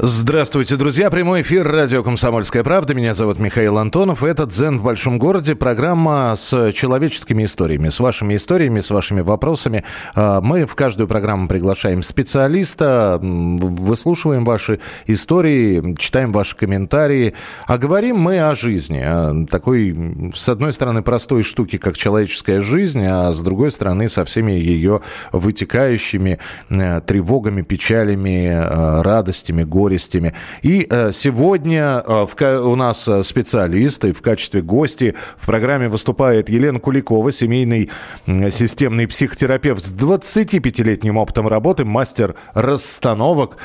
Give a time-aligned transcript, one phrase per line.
[0.00, 1.10] Здравствуйте, друзья.
[1.10, 2.94] Прямой эфир радио «Комсомольская правда».
[2.94, 4.22] Меня зовут Михаил Антонов.
[4.22, 5.56] Это «Дзен в большом городе».
[5.56, 9.82] Программа с человеческими историями, с вашими историями, с вашими вопросами.
[10.14, 17.34] А, мы в каждую программу приглашаем специалиста, выслушиваем ваши истории, читаем ваши комментарии.
[17.66, 19.02] А говорим мы о жизни.
[19.04, 24.24] О такой, с одной стороны, простой штуки, как человеческая жизнь, а с другой стороны, со
[24.24, 25.00] всеми ее
[25.32, 26.38] вытекающими
[26.70, 30.34] э, тревогами, печалями, э, радостями, горестями горестями.
[30.62, 36.78] И э, сегодня э, у нас э, специалисты в качестве гости в программе выступает Елена
[36.78, 37.90] Куликова, семейный
[38.26, 43.56] системный психотерапевт с 25-летним опытом работы, мастер расстановок.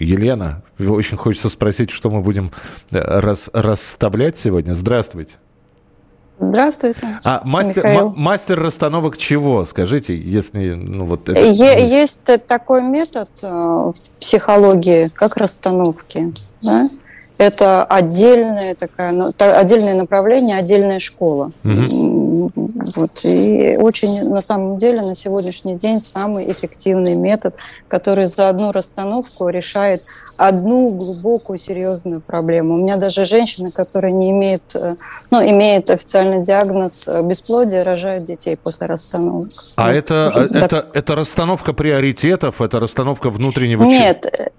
[0.00, 2.50] Елена, очень хочется спросить, что мы будем
[2.90, 4.74] рас, расставлять сегодня.
[4.74, 5.36] Здравствуйте.
[6.38, 7.00] Здравствуйте.
[7.24, 9.64] А мастер, м- мастер расстановок чего?
[9.64, 11.40] Скажите, если ну вот это...
[11.40, 16.32] Е- есть такой метод э, в психологии, как расстановки.
[16.62, 16.86] Да?
[17.36, 21.50] Это отдельное такая, ну, отдельное направление, отдельная школа.
[21.64, 22.52] Угу.
[22.94, 23.24] Вот.
[23.24, 27.56] И очень, на самом деле, на сегодняшний день самый эффективный метод,
[27.88, 30.00] который за одну расстановку решает
[30.38, 32.74] одну глубокую, серьезную проблему.
[32.74, 34.94] У меня даже женщина, которая не имеет, э,
[35.30, 39.48] ну, имеет официальный диагноз э, бесплодия, рожает детей после расстановок.
[39.76, 39.96] А вот.
[39.96, 40.62] это, так...
[40.62, 43.82] это, это расстановка приоритетов, это расстановка внутреннего...
[43.84, 44.52] Нет,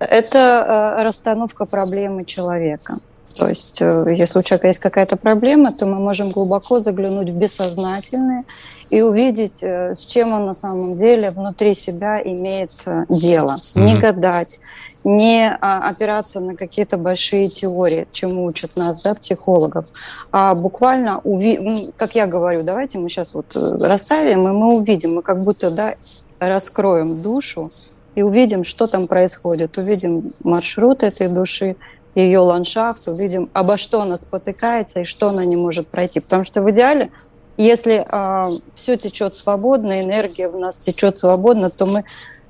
[0.00, 2.94] это э, расстановка проблемы человека.
[3.38, 7.34] То есть, э, если у человека есть какая-то проблема, то мы можем глубоко заглянуть в
[7.34, 8.44] бессознательное
[8.88, 12.72] и увидеть, э, с чем он на самом деле внутри себя имеет
[13.08, 13.54] дело.
[13.54, 13.80] Mm-hmm.
[13.82, 14.60] Не гадать,
[15.04, 19.86] не а, опираться на какие-то большие теории, чему учат нас, да, психологов,
[20.32, 21.90] а буквально, уви...
[21.96, 25.94] как я говорю, давайте мы сейчас вот расставим, и мы увидим, мы как будто, да,
[26.38, 27.70] раскроем душу
[28.14, 31.76] и увидим, что там происходит, увидим маршрут этой души,
[32.14, 36.20] ее ландшафт, увидим, обо что она спотыкается и что она не может пройти.
[36.20, 37.10] Потому что в идеале,
[37.56, 42.02] если э, а, все течет свободно, энергия в нас течет свободно, то мы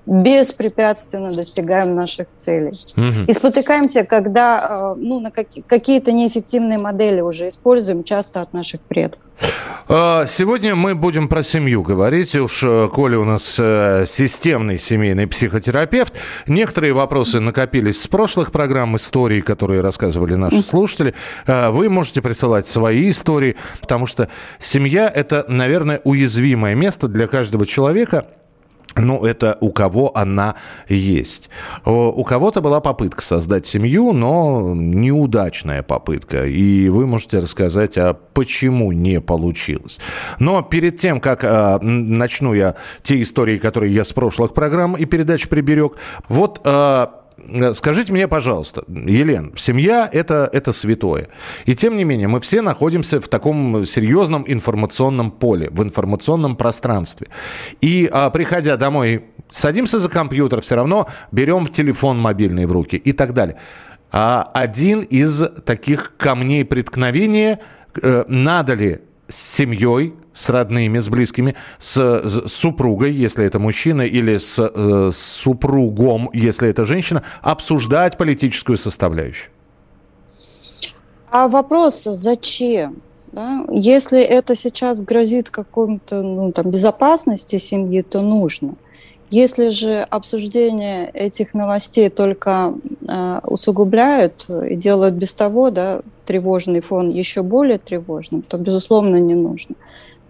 [0.06, 2.72] беспрепятственно достигаем наших целей.
[2.96, 3.26] Угу.
[3.28, 9.20] И спотыкаемся, когда э, ну, на какие-то неэффективные модели уже используем часто от наших предков.
[9.88, 12.34] А, сегодня мы будем про семью говорить.
[12.34, 16.12] Уж э, Коля у нас э, системный семейный психотерапевт.
[16.46, 21.14] Некоторые вопросы накопились с прошлых программ, истории, которые рассказывали наши слушатели.
[21.46, 24.28] А, вы можете присылать свои истории, потому что
[24.58, 28.26] семья– это, наверное, уязвимое место для каждого человека–
[28.96, 30.56] ну, это у кого она
[30.88, 31.50] есть.
[31.84, 36.46] У кого-то была попытка создать семью, но неудачная попытка.
[36.46, 39.98] И вы можете рассказать, а почему не получилось.
[40.38, 45.04] Но перед тем, как а, начну я те истории, которые я с прошлых программ и
[45.04, 45.96] передач приберег,
[46.28, 47.06] вот Э,
[47.74, 51.28] скажите мне, пожалуйста, Елен, семья это, это святое.
[51.66, 57.28] И тем не менее, мы все находимся в таком серьезном информационном поле, в информационном пространстве.
[57.80, 63.12] И а, приходя домой, садимся за компьютер, все равно берем телефон мобильный в руки и
[63.12, 63.56] так далее.
[64.12, 67.60] А один из таких камней преткновения,
[68.02, 69.00] э, надо ли
[69.30, 75.10] с семьей, с родными, с близкими, с, с супругой, если это мужчина, или с, э,
[75.12, 79.50] с супругом, если это женщина, обсуждать политическую составляющую?
[81.30, 82.96] А вопрос, зачем?
[83.32, 83.64] Да?
[83.70, 88.74] Если это сейчас грозит какому-то ну, там, безопасности семьи, то нужно.
[89.30, 92.74] Если же обсуждение этих новостей только
[93.08, 99.34] э, усугубляют и делают без того да, тревожный фон еще более тревожным, то, безусловно, не
[99.34, 99.76] нужно.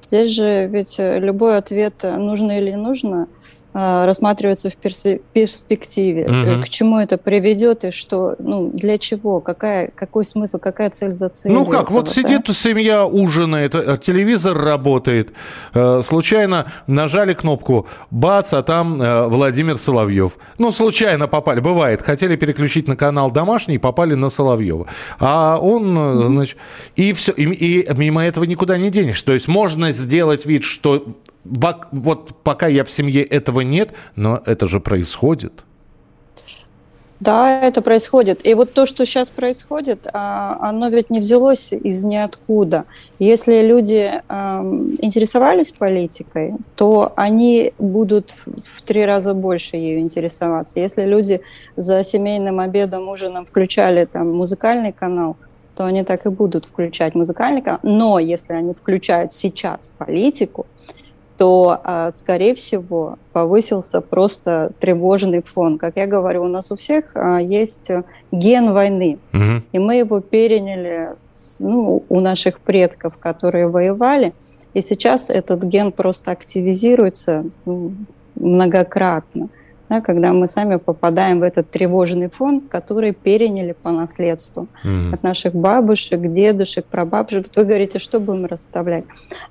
[0.02, 3.26] Здесь же ведь любой ответ, нужно или не нужно,
[3.72, 6.24] а, рассматривается в перспективе.
[6.24, 6.62] Угу.
[6.62, 11.28] К чему это приведет и что, ну, для чего, какая, какой смысл, какая цель за
[11.28, 11.52] цель.
[11.52, 12.52] Ну как, этого, вот сидит да?
[12.52, 15.32] семья, ужинает, э, телевизор работает,
[15.72, 18.98] э, случайно нажали кнопку, бац, а там
[19.30, 20.32] Владимир Соловьев.
[20.58, 24.86] Ну, случайно попали, бывает, хотели переключить на канал домашний, попали на Соловьева.
[25.20, 26.26] А он, угу.
[26.26, 26.56] значит,
[26.96, 29.24] и все, и, и мимо этого никуда не денешься.
[29.26, 31.06] То есть можно сделать вид, что
[31.44, 35.64] вот пока я в семье этого нет, но это же происходит.
[37.20, 38.46] Да, это происходит.
[38.46, 42.86] И вот то, что сейчас происходит, а, оно ведь не взялось из ниоткуда.
[43.18, 44.22] Если люди
[45.02, 48.34] интересовались политикой, то они будут
[48.64, 50.80] в три раза больше ее интересоваться.
[50.80, 51.42] Если люди
[51.76, 55.36] за семейным обедом, ужином включали там музыкальный канал,
[55.76, 57.80] то они так и будут включать музыкальный канал.
[57.82, 60.66] Но если они включают сейчас политику,
[61.40, 65.78] то, а, скорее всего, повысился просто тревожный фон.
[65.78, 67.90] Как я говорю, у нас у всех а, есть
[68.30, 69.62] ген войны, угу.
[69.72, 71.14] и мы его переняли
[71.60, 74.34] ну, у наших предков, которые воевали,
[74.74, 77.94] и сейчас этот ген просто активизируется ну,
[78.34, 79.48] многократно
[79.90, 85.14] да, когда мы сами попадаем в этот тревожный фон, который переняли по наследству mm-hmm.
[85.14, 87.46] от наших бабушек, дедушек, прабабушек.
[87.56, 89.04] Вы говорите, что будем расставлять?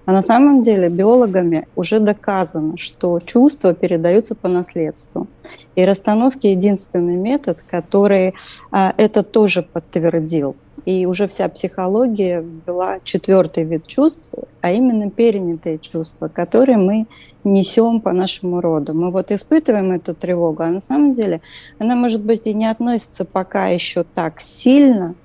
[0.06, 5.28] А на самом деле биологами уже доказано, что чувства передаются по наследству.
[5.76, 8.34] И расстановки единственный метод, который
[8.72, 10.56] а, это тоже подтвердил.
[10.86, 14.32] И уже вся психология ввела четвертый вид чувств,
[14.62, 17.08] а именно перенятые чувства, которые мы
[17.44, 18.94] несем по нашему роду.
[18.94, 21.42] Мы вот испытываем эту тревогу, а на самом деле
[21.78, 25.16] она, может быть, и не относится пока еще так сильно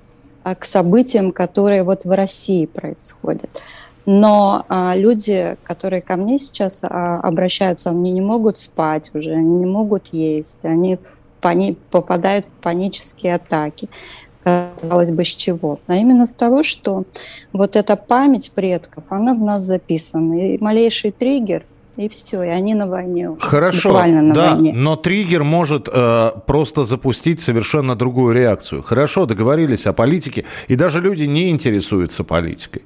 [0.43, 3.49] а, к событиям, которые вот в России происходят.
[4.05, 9.57] Но а, люди, которые ко мне сейчас а, обращаются, они не могут спать уже, они
[9.57, 13.89] не могут есть, они в пани- попадают в панические атаки
[14.43, 15.79] казалось бы, с чего?
[15.87, 17.05] А именно с того, что
[17.51, 20.53] вот эта память предков, она в нас записана.
[20.53, 21.65] И малейший триггер–
[21.97, 23.41] и все, и они на войне уже.
[23.41, 24.73] Хорошо, Буквально на да, войне.
[24.75, 28.83] но триггер может э, просто запустить совершенно другую реакцию.
[28.83, 32.83] Хорошо, договорились о политике, и даже люди не интересуются политикой.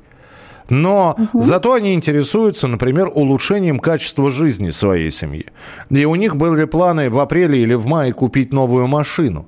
[0.70, 1.42] Но угу.
[1.42, 5.48] зато они интересуются, например, улучшением качества жизни своей семьи.
[5.90, 9.48] И у них были планы в апреле или в мае купить новую машину.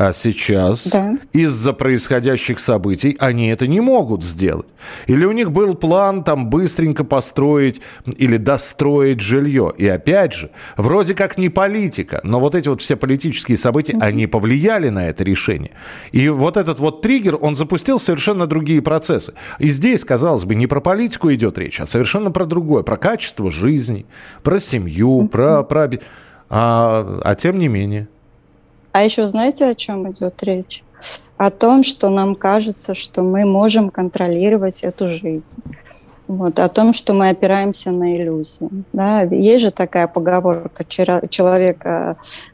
[0.00, 1.18] А сейчас да.
[1.34, 4.66] из-за происходящих событий они это не могут сделать.
[5.06, 7.82] Или у них был план там быстренько построить
[8.16, 9.74] или достроить жилье.
[9.76, 14.02] И опять же, вроде как не политика, но вот эти вот все политические события, mm-hmm.
[14.02, 15.72] они повлияли на это решение.
[16.12, 19.34] И вот этот вот триггер, он запустил совершенно другие процессы.
[19.58, 23.50] И здесь, казалось бы, не про политику идет речь, а совершенно про другое, про качество
[23.50, 24.06] жизни,
[24.42, 25.28] про семью, mm-hmm.
[25.28, 25.62] про...
[25.62, 25.90] про...
[26.48, 28.08] А, а тем не менее...
[28.92, 30.82] А еще знаете, о чем идет речь?
[31.36, 35.54] О том, что нам кажется, что мы можем контролировать эту жизнь.
[36.26, 38.68] Вот, о том, что мы опираемся на иллюзии.
[38.92, 39.22] Да?
[39.22, 41.84] Есть же такая поговорка, человек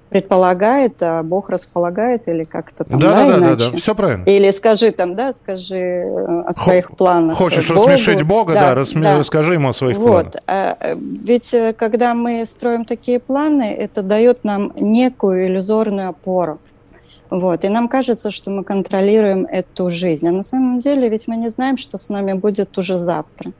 [0.09, 3.65] предполагает, а Бог располагает, или как-то там, да, да, да, иначе.
[3.65, 4.25] да, да, все правильно.
[4.25, 7.37] Или скажи там, да, скажи э, о своих Х- планах.
[7.37, 7.81] Хочешь Богу.
[7.81, 9.19] рассмешить Бога, да, да, рассме- да.
[9.19, 10.33] расскажи ему о своих вот.
[10.33, 10.35] планах.
[10.47, 16.59] А, ведь э, когда мы строим такие планы, это дает нам некую иллюзорную опору.
[17.29, 17.65] Вот.
[17.65, 20.29] И нам кажется, что мы контролируем эту жизнь.
[20.29, 23.53] А на самом деле ведь мы не знаем, что с нами будет уже завтра.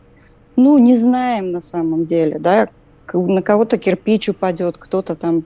[0.55, 2.69] Ну, не знаем на самом деле, да,
[3.15, 5.45] на кого-то кирпич упадет, кто-то там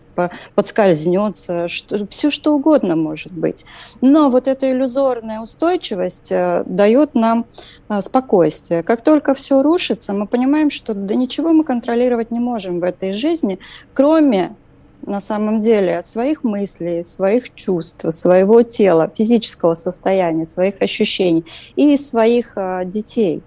[0.55, 3.65] подскользнется, что, все что угодно может быть.
[4.01, 7.47] Но вот эта иллюзорная устойчивость э, дает нам
[7.89, 8.83] э, спокойствие.
[8.83, 13.15] Как только все рушится, мы понимаем, что да ничего мы контролировать не можем в этой
[13.15, 13.59] жизни,
[13.93, 14.55] кроме
[15.03, 21.45] на самом деле своих мыслей, своих чувств, своего тела, физического состояния, своих ощущений
[21.77, 23.43] и своих э, детей.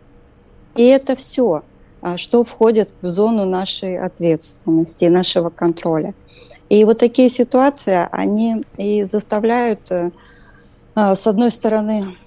[0.76, 1.64] И это все.
[2.06, 6.14] А, что входит в зону нашей ответственности, нашего контроля.
[6.68, 10.12] И вот такие ситуации, они и заставляют, э,
[10.96, 12.18] а, с одной стороны,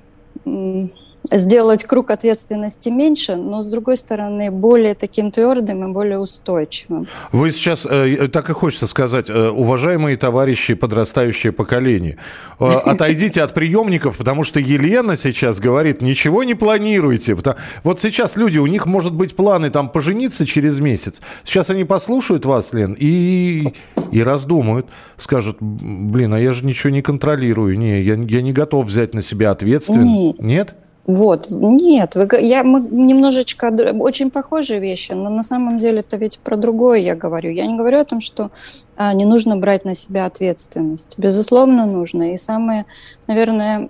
[1.31, 7.07] сделать круг ответственности меньше, но, с другой стороны, более таким твердым и более устойчивым.
[7.33, 12.19] Вы сейчас, э, так и хочется сказать, э, уважаемые товарищи, подрастающее поколение,
[12.61, 17.37] э, отойдите от приемников, потому что Елена сейчас говорит, ничего не планируйте.
[17.83, 21.21] Вот сейчас люди, у них, может быть, планы там пожениться через месяц.
[21.45, 23.75] Сейчас они послушают вас, Лен, и,
[24.13, 24.87] и раздумают.
[25.17, 27.79] Скажут, блин, а я же ничего не контролирую.
[27.79, 30.39] Не, я, я не готов взять на себя ответственность.
[30.39, 30.75] Нет?
[31.07, 36.41] Вот, нет, вы, я, мы немножечко, очень похожие вещи, но на самом деле это ведь
[36.41, 37.53] про другое я говорю.
[37.53, 38.51] Я не говорю о том, что
[38.97, 41.15] а, не нужно брать на себя ответственность.
[41.17, 42.35] Безусловно, нужно.
[42.35, 42.87] И самое,
[43.29, 43.89] наверное,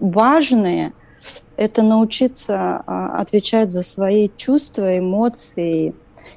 [0.00, 0.94] важное–
[1.58, 5.94] это научиться а, отвечать за свои чувства, эмоции.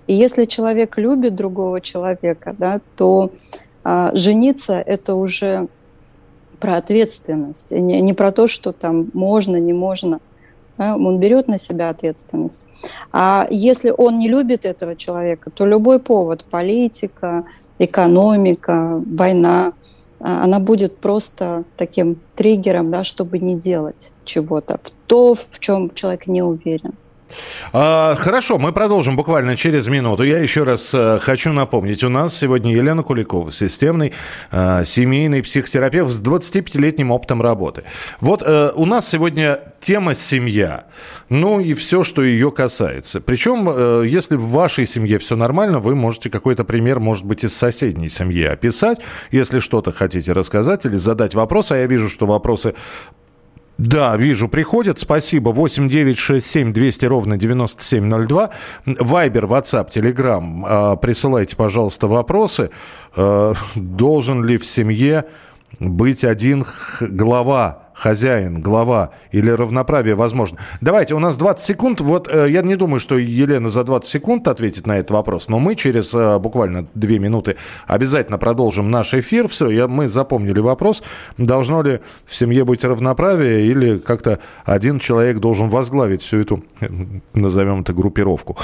[0.07, 3.31] И если человек любит другого человека, да, то
[3.85, 5.69] а, жениться– это уже
[6.59, 10.19] про ответственность, не, не про то, что там можно, не можно.
[10.77, 10.95] Да?
[10.95, 12.67] Он берет на себя ответственность.
[13.11, 17.45] А если он не любит этого человека, то любой повод, политика,
[17.79, 19.73] экономика, война,
[20.19, 26.27] она будет просто таким триггером, да, чтобы не делать чего-то, в то, в чем человек
[26.27, 26.93] не уверен.
[27.71, 30.23] А, хорошо, мы продолжим буквально через минуту.
[30.23, 34.13] Я еще раз а, хочу напомнить, у нас сегодня Елена Куликова, системный
[34.51, 37.83] а, семейный психотерапевт с 25-летним опытом работы.
[38.21, 40.85] Вот а, у нас сегодня тема семья,
[41.29, 43.21] ну и все, что ее касается.
[43.21, 48.09] Причем, если в вашей семье все нормально, вы можете какой-то пример, может быть, из соседней
[48.09, 48.99] семьи описать,
[49.31, 51.71] если что-то хотите рассказать или задать вопрос.
[51.71, 52.73] А я вижу, что вопросы
[53.79, 54.99] да, вижу, приходят.
[54.99, 55.51] Спасибо.
[55.51, 58.49] 8 9 6 7 200 ровно 9702.
[58.85, 60.97] Вайбер, WhatsApp, Telegram.
[60.97, 62.71] Присылайте, пожалуйста, вопросы.
[63.15, 65.23] А, должен ли в семье
[65.79, 66.65] быть один
[66.99, 70.57] глава хозяин, глава или равноправие возможно.
[70.81, 72.01] Давайте, у нас 20 секунд.
[72.01, 75.59] Вот э, я не думаю, что Елена за 20 секунд ответит на этот вопрос, но
[75.59, 79.49] мы через э, буквально 2 минуты обязательно продолжим наш эфир.
[79.49, 81.03] Все, я, мы запомнили вопрос.
[81.37, 86.63] Должно ли в семье быть равноправие или как-то один человек должен возглавить всю эту,
[87.33, 88.57] назовем это, группировку?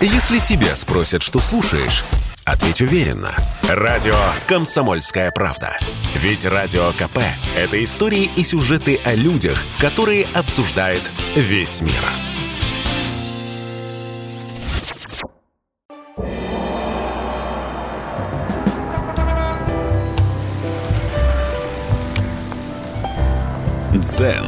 [0.00, 2.04] Если тебя спросят, что слушаешь,
[2.50, 3.34] ответь уверенно.
[3.68, 5.78] Радио «Комсомольская правда».
[6.14, 7.18] Ведь Радио КП–
[7.56, 11.02] это истории и сюжеты о людях, которые обсуждает
[11.36, 11.92] весь мир.
[23.94, 24.46] Дзен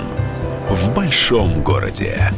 [0.69, 2.33] в большом городе.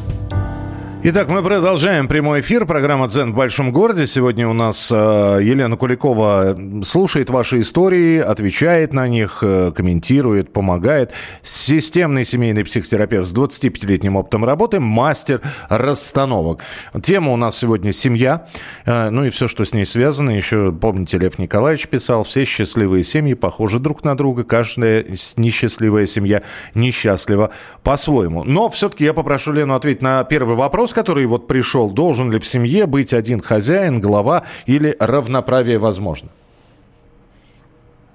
[1.05, 2.65] Итак, мы продолжаем прямой эфир.
[2.65, 4.07] Программа «Дзен в большом городе».
[4.07, 11.11] Сегодня у нас э, Елена Куликова слушает ваши истории, отвечает на них, э, комментирует, помогает.
[11.43, 16.61] Системный семейный психотерапевт с 25-летним опытом работы, мастер расстановок.
[17.03, 18.47] Тема у нас сегодня «Семья».
[18.87, 20.31] Э, ну и все, что с ней связано.
[20.31, 24.45] Еще, помните, Лев Николаевич писал, все счастливые семьи похожи друг на друга.
[24.45, 25.05] Каждая
[25.37, 26.43] несчастливая семья
[26.77, 27.51] несчастлива
[27.83, 28.45] по-своему.
[28.45, 32.47] Но все-таки я попрошу Лену ответить на первый вопрос который вот пришел, должен ли в
[32.47, 36.29] семье быть один хозяин, глава или равноправие возможно?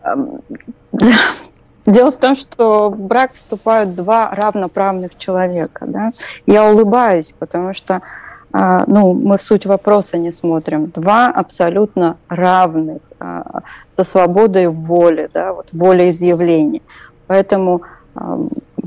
[1.85, 5.85] Дело в том, что в брак вступают два равноправных человека.
[5.87, 6.09] Да?
[6.45, 8.01] Я улыбаюсь, потому что
[8.51, 10.87] а, ну, мы в суть вопроса не смотрим.
[10.87, 16.81] Два абсолютно равных а, со свободой воли, да, вот волеизъявления.
[17.27, 17.83] Поэтому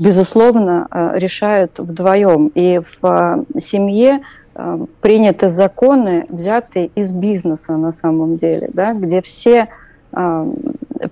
[0.01, 2.51] безусловно, э, решают вдвоем.
[2.55, 4.21] И в э, семье
[4.55, 9.65] э, приняты законы, взятые из бизнеса на самом деле, да, где все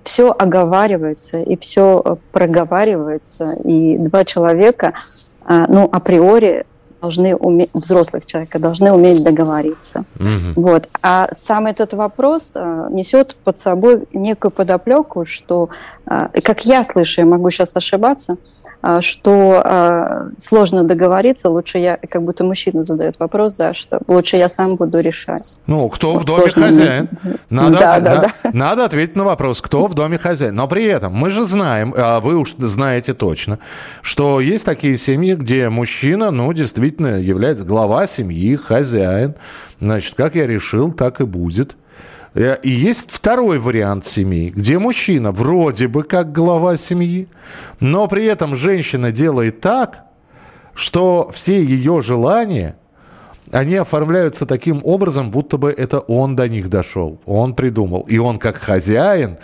[0.04, 4.92] все оговаривается и все проговаривается, и два человека,
[5.48, 6.66] ну, априори
[7.00, 10.04] должны уметь, взрослых человека должны уметь договориться.
[10.18, 10.62] Угу.
[10.62, 10.88] Вот.
[11.02, 15.70] А сам этот вопрос а, несет под собой некую подоплеку, что,
[16.06, 18.36] а, как я слышу, я могу сейчас ошибаться,
[19.00, 24.48] что а, сложно договориться, лучше я, как будто мужчина задает вопрос, да, что лучше я
[24.48, 25.60] сам буду решать.
[25.66, 26.66] Ну, кто в доме сложно.
[26.66, 27.08] хозяин?
[27.50, 28.04] Надо, да, от...
[28.04, 28.50] да, да.
[28.52, 30.54] надо ответить на вопрос, кто в доме хозяин.
[30.54, 33.58] Но при этом мы же знаем, а вы уж знаете точно,
[34.02, 39.34] что есть такие семьи, где мужчина, ну, действительно является глава семьи, хозяин.
[39.80, 41.76] Значит, как я решил, так и будет.
[42.34, 47.28] Э, и есть второй вариант семьи, где мужчина вроде бы как глава семьи,
[47.80, 50.04] но при этом женщина делает так,
[50.74, 52.76] что все ее желания,
[53.50, 58.02] они оформляются таким образом, будто бы это он до них дошел, он придумал.
[58.02, 59.38] И он как хозяин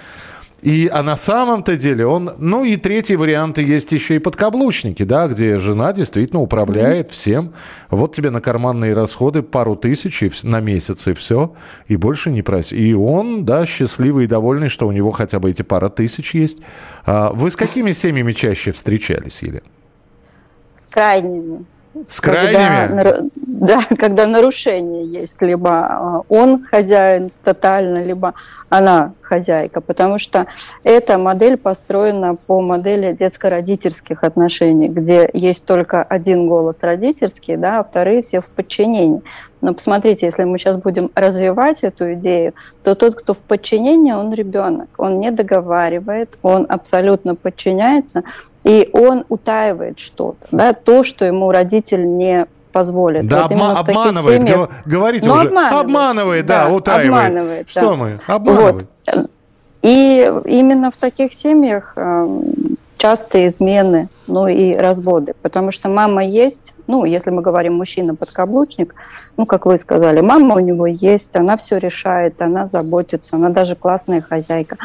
[0.67, 2.33] и, а на самом-то деле он...
[2.39, 7.45] Ну и третий вариант есть еще и подкаблучники, да, где жена действительно управляет всем.
[7.89, 11.53] Вот тебе на карманные расходы пару тысяч и, на месяц и все,
[11.87, 12.77] и больше не проси.
[12.77, 16.59] И он, да, счастливый и довольный, что у него хотя бы эти пара тысяч есть.
[17.05, 19.63] А вы с какими семьями чаще встречались, Елена?
[20.85, 21.65] С крайними.
[22.09, 22.87] С крайними?
[22.89, 23.17] Когда,
[23.91, 28.35] да, когда нарушение есть, либо а, он хозяин тотально, либо
[28.69, 30.45] она хозяйка, потому что
[30.85, 37.83] эта модель построена по модели детско-родительских отношений, где есть только один голос родительский, да, а
[37.83, 39.23] вторые все в подчинении.
[39.61, 44.33] Но посмотрите, если мы сейчас будем развивать эту идею, то тот, кто в подчинении, он
[44.33, 44.89] ребенок.
[44.99, 48.23] Он не договаривает, он абсолютно подчиняется,
[48.65, 50.47] и он утаивает что-то.
[50.51, 53.27] Да, то, что ему родитель не позволит.
[53.27, 54.71] Да, вот обма- обманывает, семьях...
[54.85, 55.49] говорите ну, уже.
[55.49, 57.27] Обманывает, обманывает да, да, утаивает.
[57.27, 57.97] Обманывает, Что да.
[57.97, 58.15] мы?
[58.29, 58.87] Обманывает.
[59.07, 59.31] Вот.
[59.87, 62.43] И именно в таких семьях эм,
[62.99, 68.97] частые измены, ну и разводы, потому что мама есть, ну, если мы говорим мужчина-подкаблучник,
[69.37, 73.77] ну, как вы сказали, мама у него есть, она все решает, она заботится, она даже
[73.77, 74.77] классная хозяйка.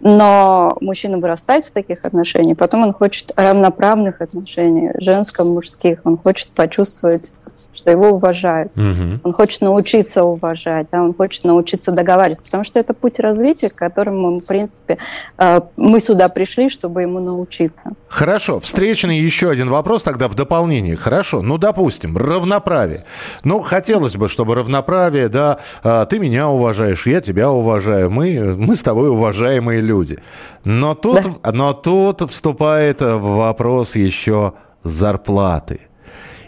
[0.00, 6.00] Но мужчина вырастает в таких отношениях, потом он хочет равноправных отношений, женско-мужских.
[6.04, 7.32] Он хочет почувствовать,
[7.72, 8.72] что его уважают.
[8.76, 9.20] Угу.
[9.22, 13.76] Он хочет научиться уважать, да, он хочет научиться договариваться, потому что это путь развития, к
[13.76, 14.98] которому, в принципе,
[15.38, 17.92] э, мы сюда пришли, чтобы ему научиться.
[18.08, 18.60] Хорошо.
[18.60, 20.96] Встречный еще один вопрос тогда в дополнение.
[20.96, 21.42] Хорошо.
[21.42, 23.00] Ну, допустим, равноправие.
[23.44, 28.76] Ну, хотелось бы, чтобы равноправие, да, э, ты меня уважаешь, я тебя уважаю, мы, мы
[28.76, 30.18] с тобой уважаемые люди.
[30.64, 31.52] Но тут, да.
[31.52, 35.80] но тут вступает в вопрос еще зарплаты.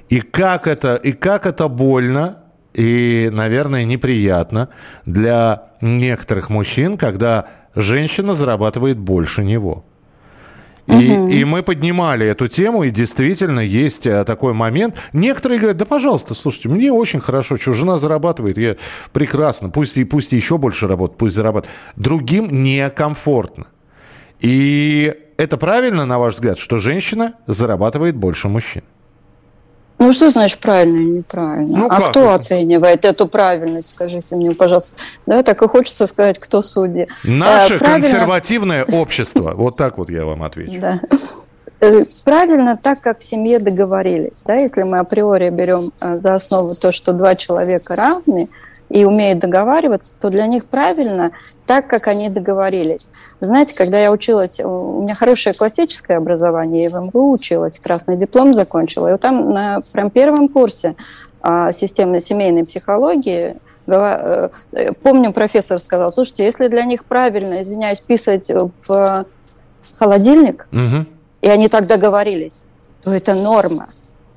[0.08, 2.38] И как это, и как это больно,
[2.74, 4.68] и, наверное, неприятно
[5.04, 9.84] для некоторых мужчин, когда женщина зарабатывает больше него.
[10.86, 11.28] И, угу.
[11.28, 14.94] и мы поднимали эту тему, и действительно есть э, такой момент.
[15.12, 18.76] Некоторые говорят, да, пожалуйста, слушайте, мне очень хорошо, что жена зарабатывает, я
[19.12, 21.76] прекрасно, пусть, и, пусть еще больше работает, пусть зарабатывает.
[21.96, 23.66] Другим некомфортно.
[24.38, 28.82] И это правильно, на ваш взгляд, что женщина зарабатывает больше мужчин?
[29.98, 31.78] Ну, что значит правильно и неправильно?
[31.78, 32.34] Ну, а как кто это?
[32.34, 34.96] оценивает эту правильность, скажите мне, пожалуйста?
[35.24, 37.06] Да, так и хочется сказать, кто судья.
[37.24, 38.00] Наше правильно...
[38.00, 39.54] консервативное общество.
[39.66, 40.80] Вот так вот я вам отвечу.
[40.80, 41.00] Да.
[41.80, 44.42] Э, правильно так, как в семье договорились.
[44.46, 44.54] Да?
[44.54, 48.46] Если мы априори берем э, за основу то, что два человека равны,
[48.88, 51.32] и умеют договариваться, то для них правильно
[51.66, 53.10] так, как они договорились.
[53.40, 58.54] знаете, когда я училась, у меня хорошее классическое образование, я в МГУ училась, красный диплом
[58.54, 60.94] закончила, и вот там на прям первом курсе
[61.40, 64.48] а, системной семейной психологии, э,
[65.02, 68.50] помню, профессор сказал, слушайте, если для них правильно, извиняюсь, писать
[68.88, 69.26] в
[69.98, 71.06] холодильник, угу.
[71.40, 72.66] и они так договорились,
[73.02, 73.86] то это норма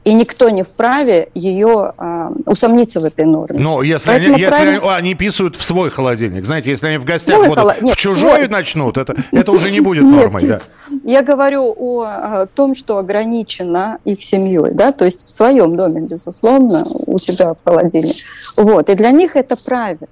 [0.09, 3.59] и никто не вправе ее а, усомниться в этой норме.
[3.59, 4.79] Но если, они, если правильно...
[4.79, 7.77] они, они писают в свой холодильник, знаете, если они в гостях будут холод...
[7.79, 8.47] в чужой свой...
[8.47, 10.41] начнут, это, это уже не будет нормой.
[10.41, 10.97] Нет, да.
[11.03, 16.01] Я говорю о, о том, что ограничено их семьей, да, то есть в своем доме,
[16.01, 18.23] безусловно, у себя в холодильнике.
[18.57, 20.07] Вот, и для них это правильно.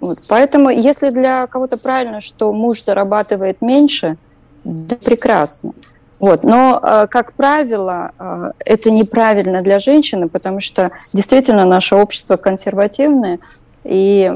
[0.00, 4.16] Вот, поэтому, если для кого-то правильно, что муж зарабатывает меньше,
[4.64, 5.74] да прекрасно.
[6.22, 6.44] Вот.
[6.44, 13.40] Но, э, как правило, э, это неправильно для женщины, потому что действительно наше общество консервативное
[13.82, 14.32] и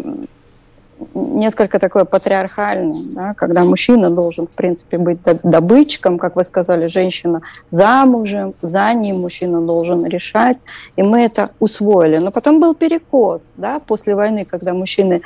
[1.15, 7.41] несколько такое патриархальное, да, когда мужчина должен, в принципе, быть добытчиком, как вы сказали, женщина
[7.71, 10.59] замужем, за ним мужчина должен решать,
[10.97, 12.17] и мы это усвоили.
[12.17, 15.23] Но потом был перекос, да, после войны, когда мужчины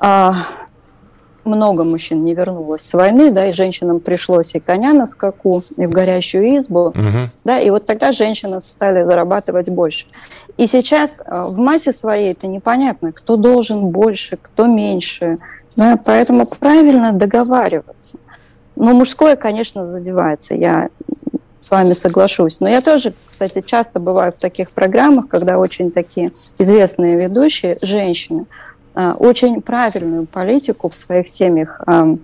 [0.00, 0.46] а,
[1.44, 5.86] много мужчин не вернулось с войны, да, и женщинам пришлось и коня на скаку, и
[5.86, 6.98] в горящую избу, угу.
[7.44, 10.06] да, и вот тогда женщины стали зарабатывать больше.
[10.56, 15.36] И сейчас э, в массе своей это непонятно, кто должен больше, кто меньше,
[15.76, 18.18] да, поэтому правильно договариваться.
[18.76, 20.88] Но мужское, конечно, задевается, я
[21.64, 22.60] с вами соглашусь.
[22.60, 26.26] Но я тоже, кстати, часто бываю в таких программах, когда очень такие
[26.58, 28.44] известные ведущие, женщины,
[28.94, 32.16] очень правильную политику в своих семьях эм,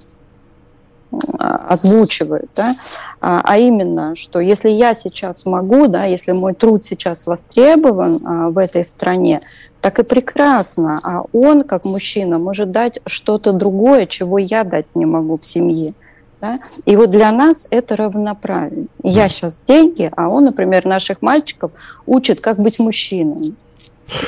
[1.39, 2.73] озвучивают, да,
[3.21, 8.51] а, а именно, что если я сейчас могу, да, если мой труд сейчас востребован а,
[8.51, 9.41] в этой стране,
[9.81, 15.05] так и прекрасно, а он, как мужчина, может дать что-то другое, чего я дать не
[15.05, 15.95] могу в семье.
[16.41, 16.55] Да?
[16.87, 18.87] И вот для нас это равноправие.
[19.03, 21.73] Я сейчас деньги, а он, например, наших мальчиков
[22.07, 23.55] учит, как быть мужчиной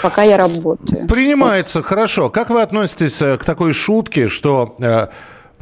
[0.03, 1.07] пока я работаю.
[1.09, 1.87] Принимается, вот.
[1.87, 2.31] хорошо.
[2.31, 5.09] Как вы относитесь э, к такой шутке, что э,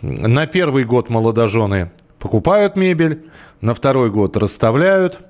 [0.02, 3.30] на первый год молодожены покупают мебель,
[3.60, 5.20] на второй год расставляют,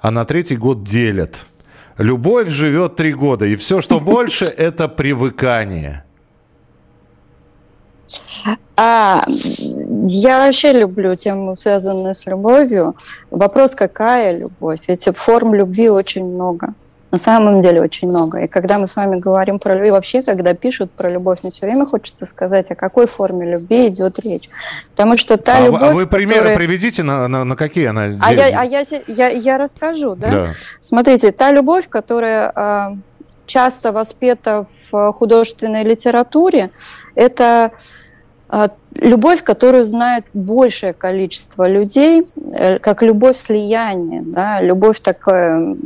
[0.00, 1.40] а на третий год делят?
[1.96, 6.04] Любовь живет три года, и все, что больше, это привыкание.
[8.76, 12.94] А, я вообще люблю тему, связанную с любовью.
[13.30, 14.78] Вопрос, какая любовь?
[14.86, 16.74] Ведь форм любви очень много.
[17.10, 18.40] На самом деле очень много.
[18.40, 21.66] И когда мы с вами говорим про любовь, вообще, когда пишут про любовь, мне все
[21.66, 24.50] время хочется сказать, о какой форме любви идет речь.
[24.90, 25.82] Потому что та а любовь...
[25.82, 26.56] А вы примеры которая...
[26.56, 30.30] приведите, на, на, на какие она А, я, а я, я, я расскажу, да?
[30.30, 30.52] да?
[30.80, 32.96] Смотрите, та любовь, которая э,
[33.46, 36.70] часто воспета в художественной литературе,
[37.14, 37.70] это а,
[38.94, 42.22] любовь, которую знает большее количество людей,
[42.54, 45.76] э, как любовь слияния, да, любовь такая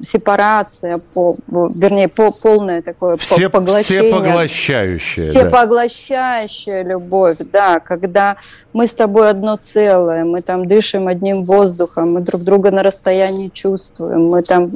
[0.00, 4.12] сепарация, по, вернее, по, полное такое Все, поглощение.
[4.12, 5.24] Всепоглощающая.
[5.24, 6.90] Всепоглощающая да.
[6.90, 8.36] любовь, да, когда
[8.72, 13.48] мы с тобой одно целое, мы там дышим одним воздухом, мы друг друга на расстоянии
[13.48, 14.68] чувствуем, мы там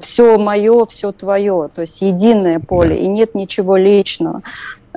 [0.00, 3.02] все мое, все твое, то есть единое поле, да.
[3.02, 4.40] и нет ничего личного.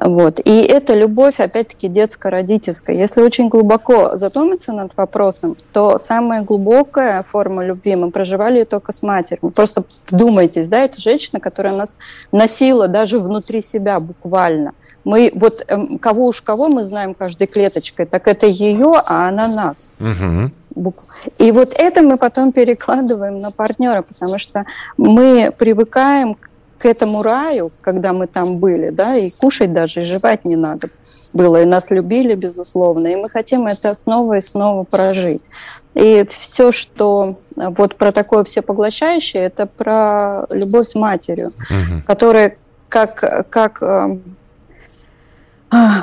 [0.04, 0.40] Вот.
[0.44, 2.96] И это любовь, опять-таки, детско-родительская.
[2.96, 8.94] Если очень глубоко задуматься над вопросом, то самая глубокая форма любви мы проживали ее только
[8.94, 9.52] с матерью.
[9.52, 11.98] Просто вдумайтесь, да, это женщина, которая нас
[12.32, 14.74] носила даже внутри себя буквально.
[15.04, 19.48] Мы вот эм, кого уж кого мы знаем каждой клеточкой, так это ее, а она
[19.48, 19.94] нас.
[20.00, 20.92] Угу.
[21.38, 24.66] И вот это мы потом перекладываем на партнера, потому что
[24.98, 26.38] мы привыкаем
[26.82, 30.88] к этому раю, когда мы там были, да, и кушать даже, и жевать не надо
[31.34, 35.44] было, и нас любили, безусловно, и мы хотим это снова и снова прожить.
[35.94, 42.02] И все, что вот про такое всепоглощающее, это про любовь с матерью, угу.
[42.08, 42.58] которая
[42.90, 44.18] как, как э,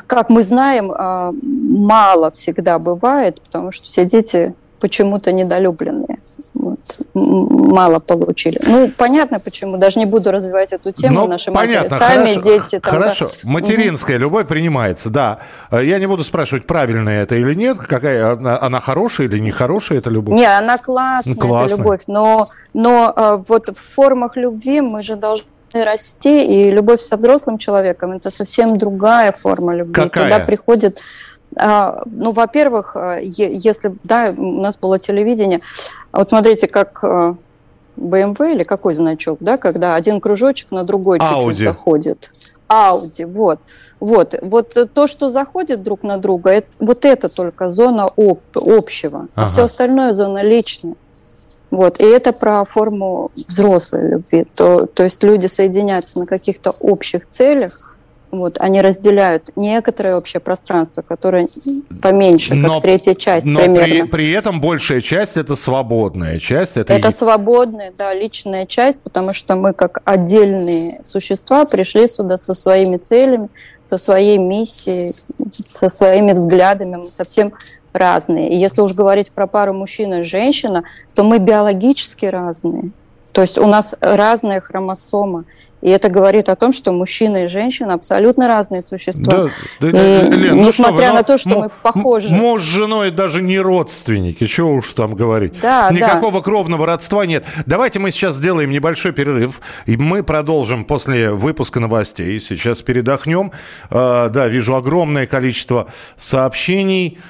[0.07, 6.19] как мы знаем, э, мало всегда бывает, потому что все дети почему-то недолюбленные.
[6.55, 6.79] Вот.
[7.15, 8.61] Мало получили.
[8.65, 9.77] Ну, понятно почему.
[9.77, 11.15] Даже не буду развивать эту тему.
[11.15, 11.97] Ну, Наши понятно.
[11.97, 12.81] матери сами, хорошо, дети.
[12.81, 13.27] Там, хорошо.
[13.45, 13.53] Да.
[13.53, 14.23] Материнская угу.
[14.23, 15.39] любовь принимается, да.
[15.73, 17.79] Я не буду спрашивать, правильно это или нет.
[17.79, 20.35] Какая она, она хорошая или нехорошая эта любовь?
[20.35, 21.67] Не, она классная, классная.
[21.67, 22.01] эта любовь.
[22.07, 27.59] Но, но э, вот в формах любви мы же должны расти, и любовь со взрослым
[27.59, 29.95] человеком– это совсем другая форма любви.
[29.95, 30.31] Какая?
[30.31, 30.97] Когда приходит
[31.57, 35.61] ну, во-первых, э, если, да, у нас было телевидение,
[36.13, 37.03] вот смотрите, как
[37.97, 42.31] BMW э, или какой значок, да, когда один кружочек на другой чуть-чуть заходит.
[42.69, 43.61] Ауди, вот.
[43.99, 49.29] Вот, вот то, что заходит друг на друга, это, вот это только зона об, общего,
[49.35, 49.51] а ага.
[49.51, 50.95] все остальное зона личная.
[51.71, 54.45] Вот, и это про форму взрослой любви.
[54.57, 57.98] То, то есть люди соединяются на каких-то общих целях,
[58.31, 61.47] вот, они разделяют некоторое общее пространство, которое
[62.03, 64.07] поменьше, как но, третья часть но примерно.
[64.07, 66.77] При, при этом большая часть– это свободная часть.
[66.77, 72.55] Это, это свободная, да, личная часть, потому что мы как отдельные существа пришли сюда со
[72.55, 73.49] своими целями,
[73.87, 75.09] со своей миссией,
[75.67, 77.55] со своими взглядами, мы совсем
[77.93, 78.51] разные.
[78.51, 82.91] И если уж говорить про пару мужчина и женщина, то мы биологически разные.
[83.39, 85.45] То есть у нас разная хромосома.
[85.81, 89.33] И это говорит о том, что мужчина и женщина абсолютно разные существа.
[89.33, 92.31] Да, да, и, Лен, ну несмотря ну, на то, что мы похожи.
[92.31, 95.53] Муж с женой даже не родственники, чего уж там говорить.
[95.63, 96.41] Да, Никакого да.
[96.41, 97.45] кровного родства нет.
[97.65, 102.41] Давайте мы сейчас сделаем небольшой перерыв, и мы продолжим после выпуска новостей.
[102.41, 103.53] Сейчас передохнем.
[103.89, 107.21] А, да, вижу огромное количество сообщений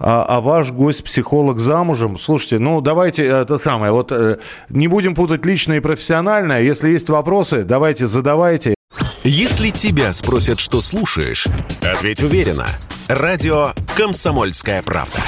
[0.00, 2.18] а, а ваш гость-психолог замужем.
[2.18, 4.38] Слушайте, ну давайте это самое, вот э,
[4.70, 6.62] не будем путать личное и профессиональное.
[6.62, 8.74] Если есть вопросы, давайте задавайте.
[9.22, 11.46] Если тебя спросят, что слушаешь,
[11.82, 12.66] ответь уверенно.
[13.08, 15.20] Радио «Комсомольская правда».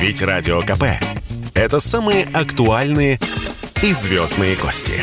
[0.00, 0.84] Ведь Радио КП–
[1.54, 3.20] это самые актуальные
[3.82, 5.02] и звездные гости.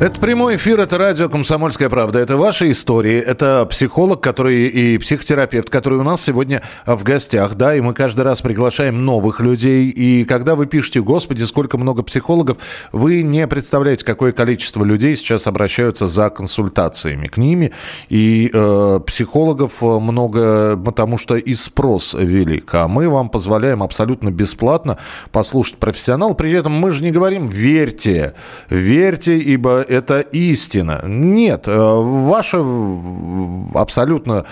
[0.00, 2.18] Это прямой эфир, это радио «Комсомольская правда».
[2.18, 7.76] Это ваши истории, это психолог, который и психотерапевт, который у нас сегодня в гостях, да,
[7.76, 9.88] и мы каждый раз приглашаем новых людей.
[9.90, 12.58] И когда вы пишете, господи, сколько много психологов,
[12.90, 17.70] вы не представляете, какое количество людей сейчас обращаются за консультациями к ними.
[18.08, 22.68] И э, психологов много, потому что и спрос велик.
[22.74, 24.98] А мы вам позволяем абсолютно бесплатно
[25.30, 26.34] послушать профессионал.
[26.34, 28.34] При этом мы же не говорим «верьте»,
[28.68, 31.00] «верьте», ибо это истина.
[31.04, 32.64] Нет, э, ваше
[33.74, 34.44] абсолютно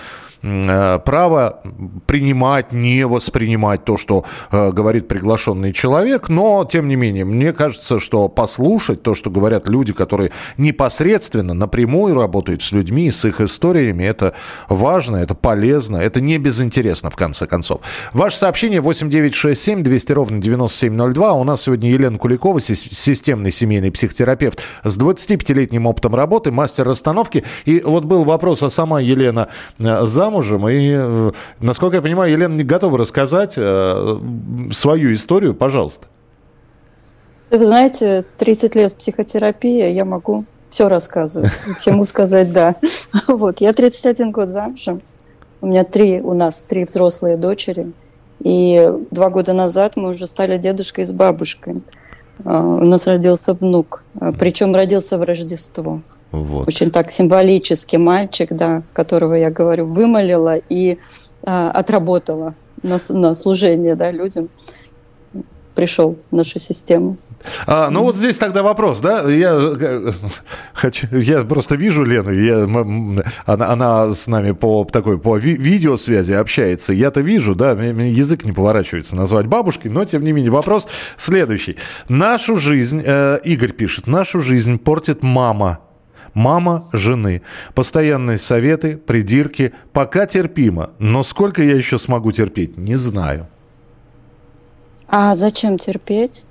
[0.43, 1.61] право
[2.05, 8.01] принимать, не воспринимать то, что э, говорит приглашенный человек, но, тем не менее, мне кажется,
[8.01, 14.03] что послушать то, что говорят люди, которые непосредственно, напрямую работают с людьми, с их историями,
[14.03, 14.33] это
[14.67, 17.79] важно, это полезно, это не безинтересно, в конце концов.
[18.11, 21.33] Ваше сообщение 8967 200 ровно 9702.
[21.33, 27.45] У нас сегодня Елена Куликова, системный семейный психотерапевт с 25-летним опытом работы, мастер расстановки.
[27.63, 29.47] И вот был вопрос, а сама Елена
[29.79, 30.67] э, зам замужем.
[30.69, 34.19] И, э, насколько я понимаю, Елена не готова рассказать э,
[34.71, 35.53] свою историю.
[35.53, 36.07] Пожалуйста.
[37.51, 42.75] Вы знаете, 30 лет психотерапии, я могу все рассказывать, всему сказать «да».
[43.27, 45.01] Вот, я 31 год замужем,
[45.61, 47.91] у меня три, у нас три взрослые дочери,
[48.39, 51.83] и два года назад мы уже стали дедушкой с бабушкой.
[52.43, 56.01] А, у нас родился внук, а, причем родился в Рождество.
[56.33, 56.67] Вот.
[56.67, 60.97] Очень так символически мальчик, да, которого я говорю, вымолила и
[61.45, 64.49] а, отработала на, на служение да, людям.
[65.75, 67.17] пришел в нашу систему.
[67.67, 69.29] А, ну вот здесь тогда вопрос, да?
[69.29, 70.11] Я, э,
[70.73, 72.63] хочу, я просто вижу Лену, я,
[73.45, 76.93] она, она с нами по такой по ви, видеосвязи общается.
[76.93, 81.77] Я-то вижу, да, язык не поворачивается назвать бабушкой, но тем не менее вопрос следующий.
[82.09, 85.79] Нашу жизнь, э, Игорь пишет, нашу жизнь портит мама
[86.33, 87.41] мама жены.
[87.75, 89.73] Постоянные советы, придирки.
[89.91, 90.91] Пока терпимо.
[90.99, 93.47] Но сколько я еще смогу терпеть, не знаю.
[95.07, 96.45] А зачем терпеть?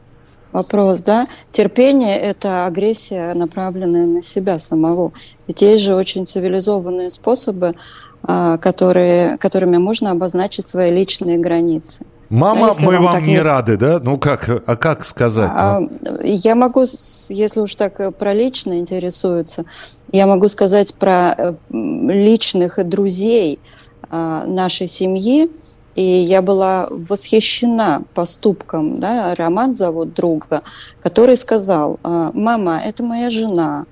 [0.53, 1.27] Вопрос, да?
[1.51, 5.13] Терпение– это агрессия, направленная на себя самого.
[5.49, 7.75] Ведь есть же очень цивилизованные способы,
[8.23, 12.05] а, которые, которыми можно обозначить свои личные границы.
[12.33, 14.01] Мама, да, мы вам не рады, да?
[14.03, 15.51] Ну как, а как сказать?
[15.53, 15.91] А, ну?
[16.23, 16.85] Я могу,
[17.29, 19.67] если уж так э, про лично интересуется,
[20.13, 23.61] я могу сказать про э, личных друзей
[24.09, 25.51] а, нашей семьи,
[25.95, 30.63] и я была восхищена поступком, да, Роман зовут друга,
[31.03, 33.85] который сказал, мама, это моя жена,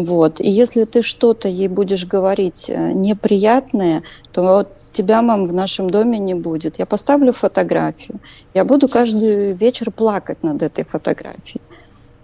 [0.00, 0.40] вот.
[0.40, 6.20] И если ты что-то ей будешь говорить э, неприятное, то тебя, мам, в нашем доме
[6.20, 6.78] не будет.
[6.78, 8.20] Я поставлю фотографию.
[8.54, 11.60] Я буду каждый вечер плакать над этой фотографией.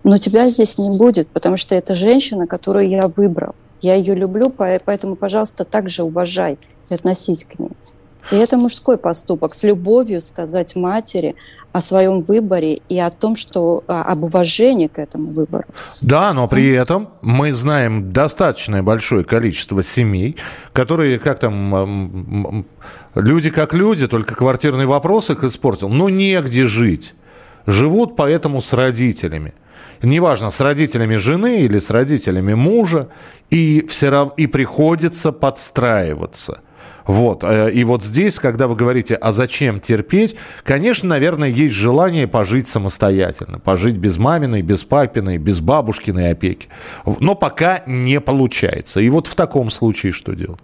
[0.04, 3.56] Но тебя здесь не будет, потому что это женщина, которую я выбрал.
[3.82, 6.58] Я ее люблю, поэтому, пожалуйста, также уважай
[6.88, 7.63] и относись к ней.
[8.30, 9.54] И это мужской поступок.
[9.54, 11.34] С любовью сказать матери
[11.72, 15.64] о своем выборе и о том, что а, об уважении к этому выбору.
[16.02, 20.36] Да, но при этом мы знаем достаточное большое количество семей,
[20.72, 22.64] которые, как там,
[23.14, 27.14] люди как люди, только квартирный вопрос их испортил, но негде жить.
[27.66, 29.54] Живут поэтому с родителями
[30.02, 33.08] неважно, с родителями жены или с родителями мужа,
[33.50, 36.60] и, все равно, и приходится подстраиваться.
[37.06, 37.44] Вот.
[37.44, 42.68] Э, и вот здесь, когда вы говорите, а зачем терпеть, конечно, наверное, есть желание пожить
[42.68, 46.68] самостоятельно, пожить без маминой, без папиной, без бабушкиной опеки.
[47.04, 49.00] Но пока не получается.
[49.00, 50.62] И вот в таком случае что делать?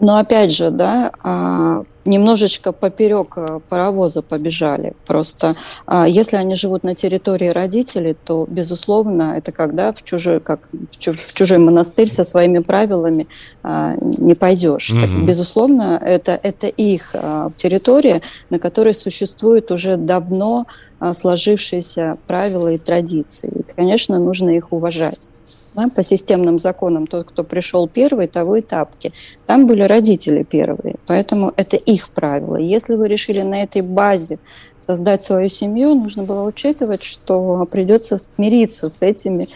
[0.00, 4.94] Но опять же, да, а, немножечко поперек э, паровоза побежали.
[5.06, 5.54] Просто
[5.86, 11.34] а, если они живут на территории родителей, то, безусловно, это когда в чужой, как в
[11.34, 13.28] чужой монастырь со своими правилами
[13.62, 14.90] а, не пойдешь.
[14.90, 15.00] Mm-hmm.
[15.00, 17.14] Так, безусловно, это, это их
[17.56, 20.66] территория, на которой существуют уже давно
[21.12, 23.50] сложившиеся правила и традиции.
[23.60, 25.28] И, конечно, нужно их уважать
[25.74, 29.12] да, по системным законам, тот, кто пришел первый, того и тапки.
[29.46, 32.56] Там были родители первые, поэтому это их правило.
[32.56, 34.38] Если вы решили на этой базе
[34.80, 39.46] создать свою семью, нужно было учитывать, что придется смириться с этими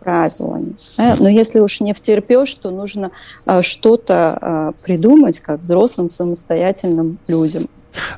[0.00, 0.74] правилами.
[1.18, 3.10] Но если уж не втерпешь, то нужно
[3.44, 7.64] а, что-то а, придумать, как взрослым самостоятельным людям.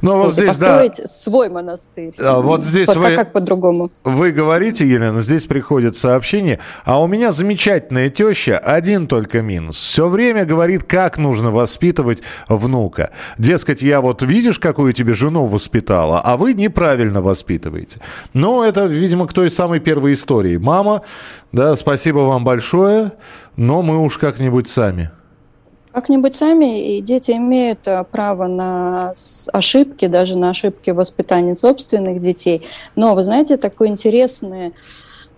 [0.03, 2.15] Но вот здесь, построить да, свой монастырь.
[2.19, 3.91] А, вот здесь вот, вы, как по-другому.
[4.05, 9.77] Вы говорите, Елена, здесь приходит сообщение, а у меня замечательная теща, один только минус.
[9.77, 13.11] Все время говорит, как нужно воспитывать внука.
[13.39, 18.01] Дескать, я вот видишь, какую тебе жену воспитала, а вы неправильно воспитываете.
[18.35, 20.57] Но это, видимо, к той самой первой истории.
[20.57, 21.03] Мама,
[21.53, 23.13] да, спасибо вам большое,
[23.57, 25.11] но мы уж как-нибудь сами.
[25.93, 29.13] Как-нибудь сами, и дети имеют э, право на
[29.53, 32.63] ошибки, даже на ошибки воспитания собственных детей.
[32.95, 34.73] Но, вы знаете, такой интересный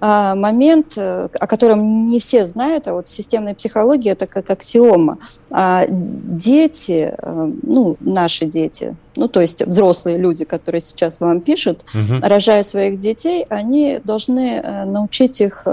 [0.04, 4.50] а, момент, э, о котором не все знают, а вот в системной психологии это как
[4.50, 5.18] аксиома.
[5.52, 11.84] А дети, э, ну, наши дети, ну, то есть взрослые люди, которые сейчас вам пишут,
[11.94, 12.18] угу.
[12.20, 15.66] рожая своих детей, они должны научить их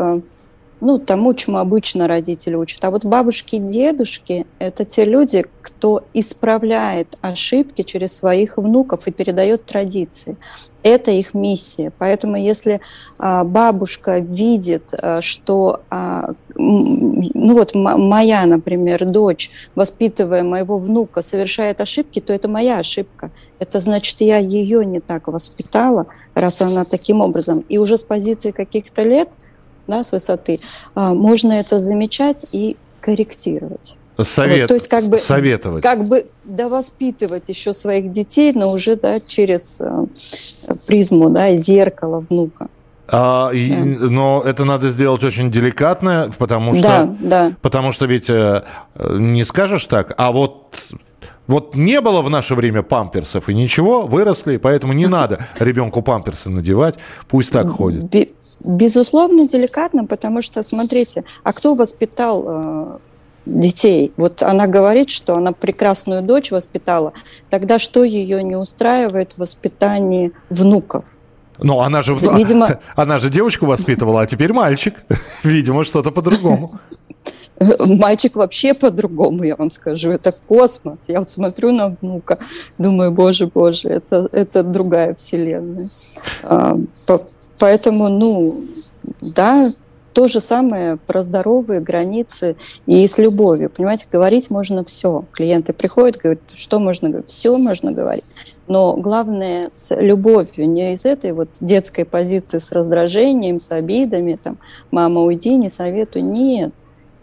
[0.82, 2.84] ну, тому, чему обычно родители учат.
[2.86, 9.12] А вот бабушки и дедушки– это те люди, кто исправляет ошибки через своих внуков и
[9.12, 10.38] передает традиции.
[10.82, 11.92] Это их миссия.
[11.98, 12.80] Поэтому если
[13.18, 21.82] а, бабушка видит, а, что, а, ну вот моя, например, дочь, воспитывая моего внука, совершает
[21.82, 23.32] ошибки, то это моя ошибка.
[23.60, 27.66] Это значит, я ее не так воспитала, раз она таким образом.
[27.68, 29.30] И уже с позиции каких-то лет–
[29.90, 30.60] да, с высоты,
[30.96, 33.98] а, можно это замечать и корректировать.
[34.24, 35.82] Совет, вот, то есть как бы, советовать.
[35.82, 40.06] Как бы довоспитывать еще своих детей, но уже да, через э,
[40.88, 42.68] призму, да, зеркало внука.
[43.08, 43.58] А, да.
[43.58, 47.52] и, но это надо сделать очень деликатно, потому что, да, да.
[47.62, 48.64] потому что ведь э,
[48.96, 50.76] не скажешь так, а вот
[51.50, 56.50] вот не было в наше время памперсов и ничего, выросли, поэтому не надо ребенку памперсы
[56.50, 56.96] надевать,
[57.28, 58.06] пусть так ходит.
[58.64, 62.98] Безусловно, деликатно, потому что, смотрите, а кто воспитал э,
[63.48, 64.14] детей.
[64.16, 67.14] Вот она говорит, что она прекрасную дочь воспитала.
[67.50, 71.18] Тогда что ее не устраивает в воспитании внуков?
[71.62, 72.80] Ну, она же, Видимо...
[72.96, 75.04] она же девочку воспитывала, а теперь мальчик.
[75.44, 76.72] Видимо, что-то по-другому.
[78.00, 80.12] Мальчик вообще по-другому, я вам скажу.
[80.12, 81.06] Это космос.
[81.08, 82.38] Я вот смотрю на внука,
[82.78, 85.88] думаю, боже, боже, это, это другая вселенная.
[86.44, 86.78] А,
[87.60, 88.66] поэтому, ну,
[89.22, 89.72] да,
[90.14, 93.70] то же самое про здоровые границы и с любовью.
[93.70, 95.26] Понимаете, говорить можно все.
[95.32, 97.30] Клиенты приходят, говорят, что можно говорить?
[97.30, 98.26] Все можно говорить.
[98.68, 104.58] Но главное с любовью, не из этой вот детской позиции с раздражением, с обидами, там,
[104.92, 106.26] мама, уйди, не советую.
[106.26, 106.72] Нет.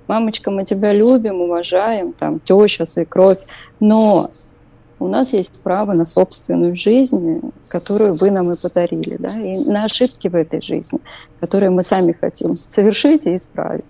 [0.09, 3.39] Мамочка, мы тебя любим, уважаем, там, теща, свекровь.
[3.79, 4.31] Но
[4.99, 9.85] у нас есть право на собственную жизнь, которую вы нам и подарили, да, и на
[9.85, 11.01] ошибки в этой жизни,
[11.39, 13.85] которые мы сами хотим совершить и исправить.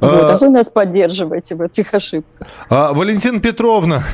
[0.00, 2.48] А, вот, а вы нас поддерживаете в этих ошибках.
[2.70, 4.04] А, Валентина Петровна,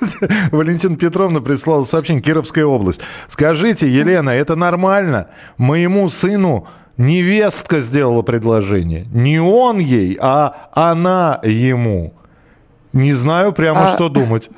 [0.52, 3.00] Валентина Петровна прислала сообщение, Кировская область.
[3.28, 5.28] Скажите, Елена, это нормально?
[5.56, 6.66] Моему сыну
[6.98, 9.06] невестка сделала предложение.
[9.12, 12.12] Не он ей, а она ему.
[12.92, 13.94] Не знаю прямо, а...
[13.94, 14.50] что думать.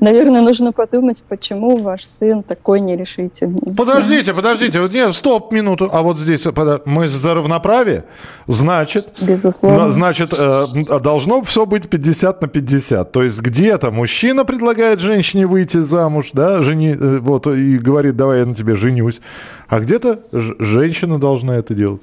[0.00, 3.74] Наверное, нужно подумать, почему ваш сын такой нерешительный.
[3.76, 5.88] Подождите, подождите, вот нет, стоп, минуту.
[5.92, 6.44] А вот здесь
[6.84, 8.04] мы за равноправие,
[8.46, 9.90] значит, Безусловно.
[9.90, 13.12] значит, э, должно все быть 50 на 50.
[13.12, 18.40] То есть где-то мужчина предлагает женщине выйти замуж, да, жени, э, вот, и говорит, давай
[18.40, 19.20] я на тебе женюсь.
[19.68, 22.02] А где-то женщина должна это делать.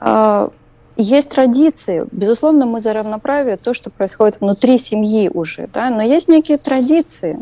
[0.00, 0.50] А,
[0.98, 2.04] есть традиции.
[2.10, 7.38] Безусловно, мы за равноправие, то, что происходит внутри семьи уже, да, но есть некие традиции.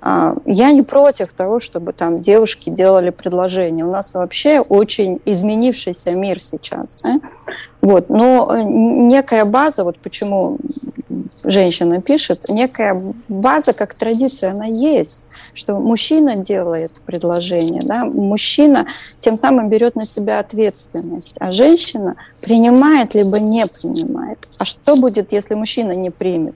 [0.00, 3.84] А, я не против того, чтобы там девушки делали предложения.
[3.84, 7.00] У нас вообще очень изменившийся мир сейчас.
[7.02, 7.20] Да?
[7.82, 8.08] Вот.
[8.08, 10.58] Но э, некая база, вот почему
[11.42, 18.04] женщина пишет, некая база как традиция, она есть, что мужчина делает предложение, да?
[18.04, 18.86] мужчина
[19.18, 24.48] тем самым берет на себя ответственность, а женщина принимает либо не принимает.
[24.58, 26.54] А что будет, если мужчина не примет?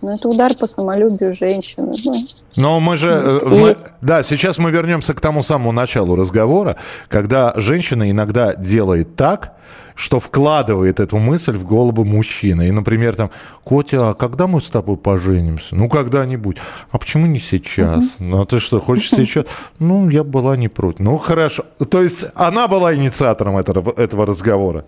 [0.00, 1.92] Ну, это удар по самолюбию женщины.
[2.04, 2.14] Ну.
[2.56, 3.10] Но мы же...
[3.10, 3.48] Э, и...
[3.48, 6.76] Мы, да, сейчас мы вернемся к тому самому началу разговора,
[7.08, 9.54] когда женщина иногда делает так,
[9.98, 12.68] что вкладывает эту мысль в голову мужчины.
[12.68, 13.30] И, например, там,
[13.64, 15.74] Котя, а когда мы с тобой поженимся?
[15.74, 16.58] Ну, когда-нибудь.
[16.92, 18.04] А почему не сейчас?
[18.04, 18.20] Uh-huh.
[18.20, 19.44] Ну, а ты что, хочешь сейчас?
[19.80, 21.00] Ну, я была не против.
[21.00, 21.64] Ну, хорошо.
[21.90, 24.84] То есть она была инициатором этого, этого разговора?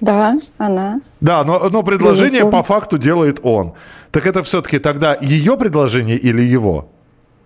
[0.00, 1.00] Да, она.
[1.20, 2.58] Да, но, но предложение Безусловно.
[2.58, 3.74] по факту делает он.
[4.10, 6.88] Так это все-таки тогда ее предложение или его?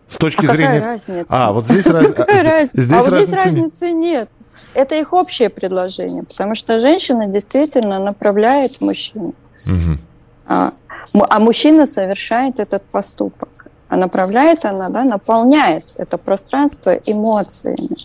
[0.09, 0.81] С точки а зрения...
[0.81, 1.27] Какая разница?
[1.29, 2.07] А, вот здесь, раз...
[2.73, 4.31] здесь, а вот здесь разницы нет.
[4.75, 9.35] Это их общее предложение, потому что женщина действительно направляет мужчину.
[9.67, 9.99] Угу.
[10.47, 10.73] А,
[11.29, 13.67] а мужчина совершает этот поступок.
[13.89, 17.97] А направляет она, да, наполняет это пространство эмоциями.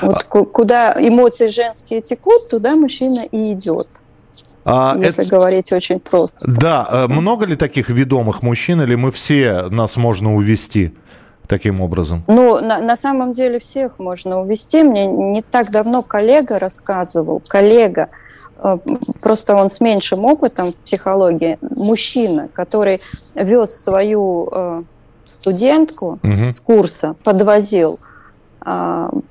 [0.00, 0.44] Вот а...
[0.44, 3.88] куда эмоции женские текут, туда мужчина и идет.
[4.64, 5.36] А если это...
[5.36, 6.50] говорить очень просто.
[6.50, 10.94] Да, э, много ли таких ведомых мужчин, или мы все нас можно увести?
[11.46, 12.24] таким образом?
[12.26, 14.82] Ну, на, на самом деле всех можно увести.
[14.82, 18.08] Мне не так давно коллега рассказывал, коллега,
[18.58, 18.78] э,
[19.20, 23.00] просто он с меньшим опытом в психологии, мужчина, который
[23.34, 24.80] вез свою э,
[25.26, 26.50] студентку угу.
[26.50, 27.98] с курса, подвозил,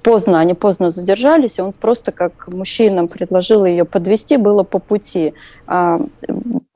[0.03, 5.33] поздно, они поздно задержались, и он просто как мужчинам предложил ее подвести, было по пути.
[5.65, 5.99] А,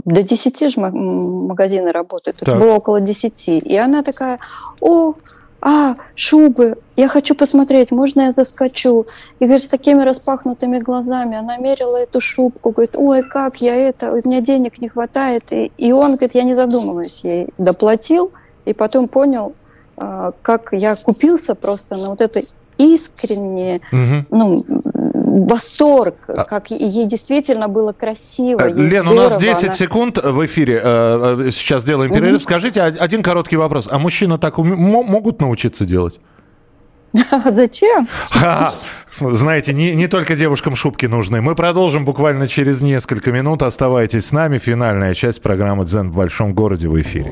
[0.06, 2.58] до 10 же магазины работают, так.
[2.58, 3.48] было около 10.
[3.48, 4.40] И она такая,
[4.82, 5.14] о,
[5.62, 9.06] а, шубы, я хочу посмотреть, можно я заскочу?
[9.40, 14.12] И, говорит, с такими распахнутыми глазами она мерила эту шубку, говорит, ой, как я это,
[14.12, 15.44] у меня денег не хватает.
[15.52, 18.32] И, и он, говорит, я не задумываясь, ей доплатил,
[18.66, 22.42] и потом понял, а, как я купился просто на вот это
[22.78, 24.26] искреннее, угу.
[24.30, 24.58] ну,
[25.48, 28.62] восторг, а как ей действительно было красиво.
[28.62, 29.74] Э, Лен, здорово, у нас 10 она...
[29.74, 30.82] секунд в эфире.
[30.84, 32.38] Э, э, сейчас делаем перерыв.
[32.38, 32.44] Угу.
[32.44, 33.88] Скажите один короткий вопрос.
[33.90, 36.20] А мужчины так могут научиться делать?
[37.32, 38.06] А зачем?
[38.32, 38.72] Ха,
[39.20, 41.42] знаете, не, не только девушкам шубки нужны.
[41.42, 43.64] Мы продолжим буквально через несколько минут.
[43.64, 44.58] Оставайтесь с нами.
[44.60, 47.32] Финальная часть программы «Дзен в большом городе» в эфире.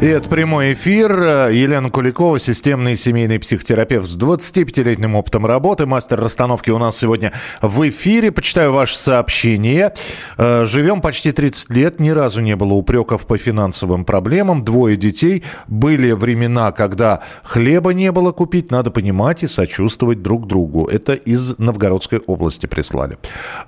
[0.00, 1.10] И это прямой эфир.
[1.50, 5.86] Елена Куликова, системный семейный психотерапевт с 25-летним опытом работы.
[5.86, 7.32] Мастер расстановки у нас сегодня
[7.62, 8.30] в эфире.
[8.30, 9.92] Почитаю ваше сообщение.
[10.36, 11.98] Э, живем почти 30 лет.
[11.98, 14.64] Ни разу не было упреков по финансовым проблемам.
[14.64, 15.42] Двое детей.
[15.66, 18.70] Были времена, когда хлеба не было купить.
[18.70, 20.86] Надо понимать и сочувствовать друг другу.
[20.86, 23.18] Это из Новгородской области прислали.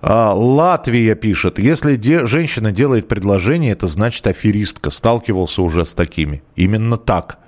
[0.01, 1.59] А, Латвия пишет.
[1.59, 4.91] Если де- женщина делает предложение, это значит аферистка.
[4.91, 6.43] Сталкивался уже с таким такими.
[6.57, 7.39] Именно так.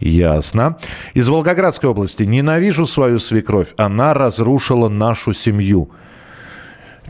[0.00, 0.76] Ясно.
[1.14, 2.22] Из Волгоградской области.
[2.24, 3.68] Ненавижу свою свекровь.
[3.76, 5.90] Она разрушила нашу семью.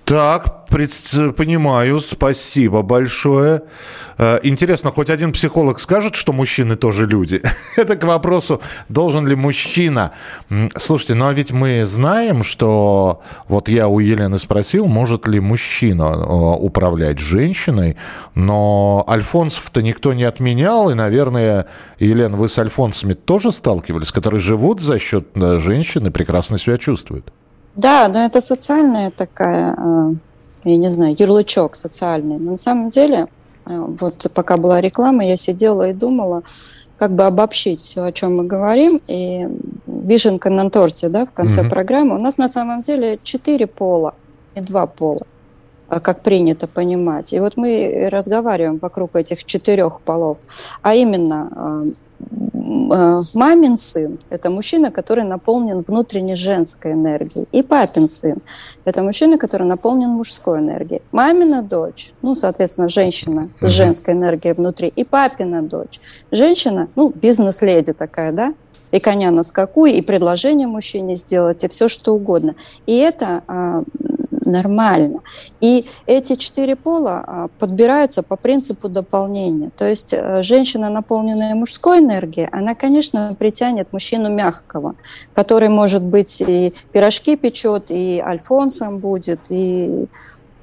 [0.08, 0.90] Так, пред...
[1.36, 3.60] понимаю, спасибо большое.
[4.16, 7.42] Э, интересно, хоть один психолог скажет, что мужчины тоже люди?
[7.76, 10.12] Это к вопросу, должен ли мужчина...
[10.78, 13.20] Слушайте, ну а ведь мы знаем, что...
[13.48, 17.98] Вот я у Елены спросил, может ли мужчина э, управлять женщиной,
[18.34, 21.66] но альфонсов-то никто не отменял, и, наверное,
[21.98, 27.30] Елена, вы с альфонсами тоже сталкивались, которые живут за счет э, женщины, прекрасно себя чувствуют?
[27.78, 30.12] Да, но это социальная такая, э,
[30.64, 32.36] я не знаю, ярлычок социальный.
[32.36, 33.28] Но на самом деле,
[33.66, 36.42] э, вот пока была реклама, я сидела и думала,
[36.98, 39.00] как бы обобщить все, о чем мы говорим.
[39.06, 39.46] И
[39.86, 41.70] вишенка на торте, да, в конце mm-hmm.
[41.70, 42.16] программы.
[42.16, 44.14] У нас на самом деле четыре пола
[44.56, 45.24] и два пола
[45.88, 47.32] как принято понимать.
[47.32, 50.38] И вот мы разговариваем вокруг этих четырех полов,
[50.82, 51.84] а именно
[52.90, 57.46] Э, мамин сын– это мужчина, который наполнен внутренней женской энергией.
[57.52, 58.38] И папин сын–
[58.84, 61.02] это мужчина, который наполнен мужской энергией.
[61.12, 64.92] Мамина дочь, ну, соответственно, женщина с женской энергией внутри.
[64.96, 68.50] И папина дочь– женщина, ну, бизнес-леди такая, да,
[68.90, 72.54] и коня на скаку, и предложение мужчине сделать, и все что угодно.
[72.86, 73.82] И это а,
[74.48, 75.20] нормально.
[75.60, 79.70] И эти четыре пола а, подбираются по принципу дополнения.
[79.76, 84.94] То есть э, женщина, наполненная мужской энергией, она, конечно, притянет мужчину мягкого,
[85.34, 90.06] который, может быть, и пирожки печет, и альфонсом будет, и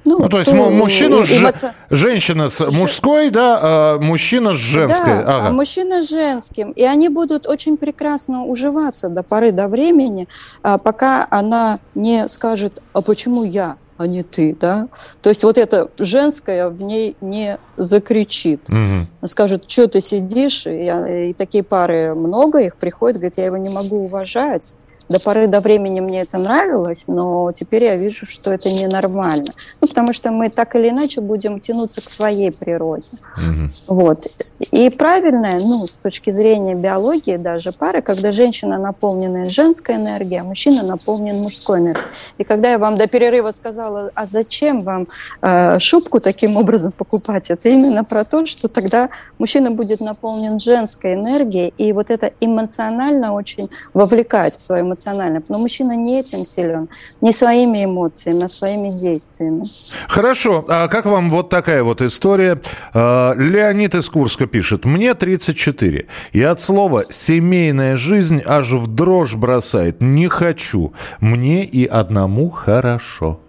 [0.06, 1.74] ну, ну, то есть то, мужчина, эмоци...
[1.90, 5.16] женщина с мужской, да, а мужчина с женской.
[5.16, 5.48] Да, ага.
[5.48, 6.70] а мужчина с женским.
[6.70, 10.28] И они будут очень прекрасно уживаться до поры до времени,
[10.62, 13.76] а, пока она не скажет, а почему я?
[13.98, 14.88] а не ты, да?
[15.22, 18.68] То есть вот это женское в ней не закричит.
[18.68, 19.26] Угу.
[19.26, 23.70] Скажет, что ты сидишь, и, и такие пары много, их приходят, говорят, я его не
[23.70, 24.76] могу уважать,
[25.08, 29.46] до поры до времени мне это нравилось, но теперь я вижу, что это ненормально.
[29.80, 33.10] Ну, потому что мы так или иначе будем тянуться к своей природе.
[33.36, 33.96] Угу.
[33.96, 34.26] Вот.
[34.72, 40.44] И правильная, ну, с точки зрения биологии даже пары, когда женщина наполнена женской энергией, а
[40.44, 42.06] мужчина наполнен мужской энергией.
[42.38, 45.06] И когда я вам до перерыва сказала, а зачем вам
[45.42, 51.14] э, шубку таким образом покупать, это именно про то, что тогда мужчина будет наполнен женской
[51.14, 55.42] энергией, и вот это эмоционально очень вовлекает в свою эмоционально.
[55.48, 56.88] Но мужчина не этим силен,
[57.20, 59.62] не своими эмоциями, а своими действиями.
[60.08, 60.64] Хорошо.
[60.68, 62.60] А как вам вот такая вот история?
[62.94, 64.84] А, Леонид из Курска пишет.
[64.84, 66.06] Мне 34.
[66.32, 70.00] И от слова «семейная жизнь» аж в дрожь бросает.
[70.00, 70.92] Не хочу.
[71.20, 73.40] Мне и одному хорошо.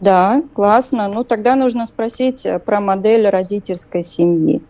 [0.00, 1.08] Да, классно.
[1.08, 4.62] Ну, тогда нужно спросить э, про модель родительской семьи.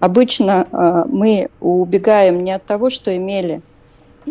[0.00, 3.60] Обычно э, мы убегаем не от того, что имели,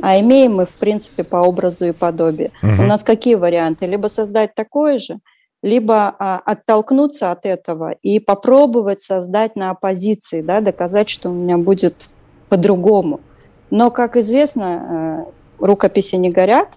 [0.02, 2.52] а имеем мы, в принципе, по образу и подобию.
[2.62, 2.84] Угу.
[2.84, 3.86] У нас какие варианты?
[3.86, 5.20] Либо создать такое же,
[5.64, 11.58] либо а, оттолкнуться от этого и попробовать создать на оппозиции, да, доказать, что у меня
[11.58, 12.16] будет
[12.50, 13.20] по-другому.
[13.70, 15.26] Но, как известно,
[15.60, 16.70] э, рукописи не горят,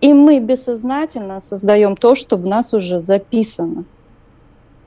[0.00, 3.84] и мы бессознательно создаем то, что в нас уже записано.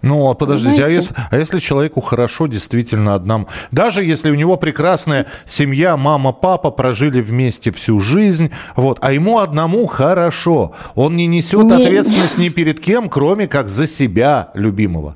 [0.02, 4.56] Ну, а подождите, а если, а если человеку хорошо действительно одному, даже если у него
[4.56, 11.28] прекрасная семья, мама, папа прожили вместе всю жизнь, вот, а ему одному хорошо, он не
[11.28, 11.74] несет не...
[11.74, 15.16] ответственность ни перед кем, кроме как за себя любимого.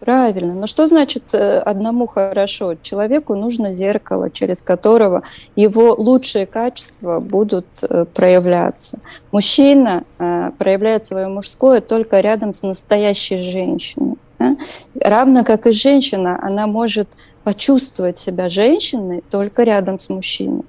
[0.00, 0.54] Правильно.
[0.54, 2.74] Но что значит э, одному хорошо?
[2.80, 5.22] Человеку нужно зеркало, через которого
[5.56, 8.98] его лучшие качества будут э, проявляться.
[9.30, 14.16] Мужчина э, проявляет свое мужское только рядом с настоящей женщиной.
[14.38, 14.56] Да?
[14.94, 17.08] Равно как и женщина, она может
[17.44, 20.64] почувствовать себя женщиной только рядом с мужчиной.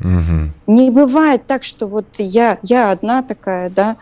[0.00, 0.52] Угу.
[0.66, 3.96] Не бывает так, что вот я, я одна такая, да,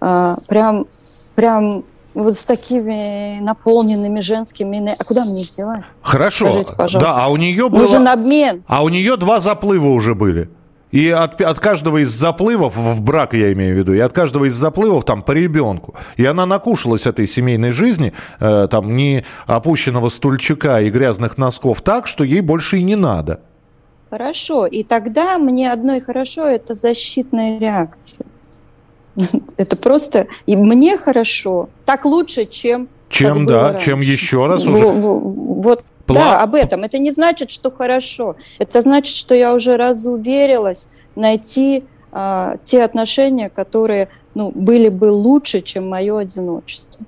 [0.00, 0.86] а, прям,
[1.34, 1.84] прям
[2.14, 4.94] вот с такими наполненными женскими...
[4.98, 5.84] А куда мне их девать?
[6.02, 6.46] Хорошо.
[6.46, 7.14] Скажите, пожалуйста.
[7.14, 7.80] Да, а у нее было...
[7.80, 8.64] Нужен обмен.
[8.66, 10.50] А у нее два заплыва уже были.
[10.90, 14.46] И от, от каждого из заплывов, в брак я имею в виду, и от каждого
[14.46, 15.94] из заплывов там по ребенку.
[16.16, 22.06] И она накушалась этой семейной жизни, э, там, не опущенного стульчика и грязных носков так,
[22.06, 23.40] что ей больше и не надо.
[24.08, 24.64] Хорошо.
[24.66, 28.26] И тогда мне одной хорошо– это защитная реакция.
[29.56, 33.86] Это просто и мне хорошо, так лучше, чем чем да, раньше.
[33.86, 34.84] чем еще раз уже.
[34.84, 36.14] Вот Пла...
[36.16, 36.84] Да, об этом.
[36.84, 38.36] Это не значит, что хорошо.
[38.58, 45.60] Это значит, что я уже разуверилась найти а, те отношения, которые ну, были бы лучше,
[45.60, 47.04] чем мое одиночество.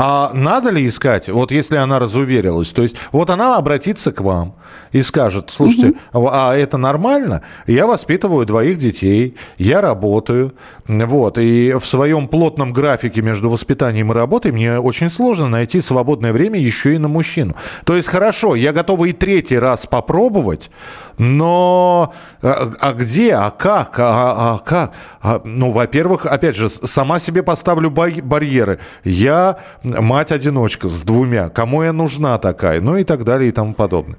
[0.00, 4.54] А надо ли искать, вот если она разуверилась, то есть вот она обратится к вам
[4.92, 6.28] и скажет, слушайте, угу.
[6.30, 7.42] а это нормально?
[7.66, 10.54] Я воспитываю двоих детей, я работаю,
[10.86, 16.32] вот, и в своем плотном графике между воспитанием и работой мне очень сложно найти свободное
[16.32, 17.56] время еще и на мужчину.
[17.84, 20.70] То есть хорошо, я готова и третий раз попробовать,
[21.18, 24.92] но а, а где, а как, а, а как?
[25.20, 28.78] А, ну, во-первых, опять же, сама себе поставлю барьеры.
[29.02, 29.58] Я
[30.00, 31.48] мать-одиночка с двумя.
[31.48, 32.80] Кому я нужна такая?
[32.80, 34.18] Ну и так далее и тому подобное.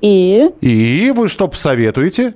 [0.00, 0.50] И?
[0.60, 2.34] И вы что посоветуете?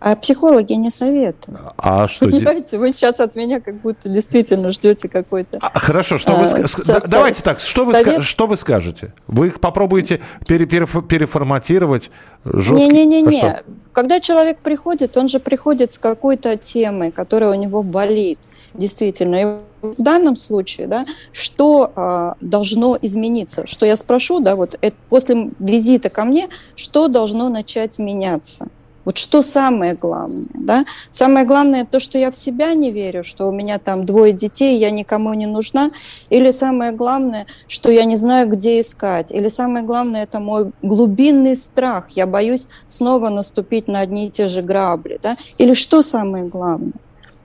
[0.00, 1.60] А психологи не советуют.
[1.76, 2.26] А что?
[2.26, 5.58] Понимаете, вы сейчас от меня как будто действительно ждете какой-то.
[5.60, 8.18] А, хорошо, что а, вы со- давайте так, что совет...
[8.18, 9.12] вы что вы скажете?
[9.26, 12.12] Вы их попробуете пере- пере- переформатировать
[12.44, 12.76] жестко?
[12.76, 13.62] Не, не, не, не.
[13.92, 18.38] Когда человек приходит, он же приходит с какой-то темой, которая у него болит,
[18.74, 19.62] действительно.
[19.82, 23.66] В данном случае, да, что а, должно измениться?
[23.66, 28.68] Что я спрошу, да, вот это, после визита ко мне, что должно начать меняться?
[29.08, 30.84] Вот что самое главное, да?
[31.10, 34.78] Самое главное то, что я в себя не верю, что у меня там двое детей,
[34.78, 35.92] я никому не нужна,
[36.28, 41.56] или самое главное, что я не знаю, где искать, или самое главное, это мой глубинный
[41.56, 45.36] страх, я боюсь снова наступить на одни и те же грабли, да?
[45.56, 46.92] Или что самое главное?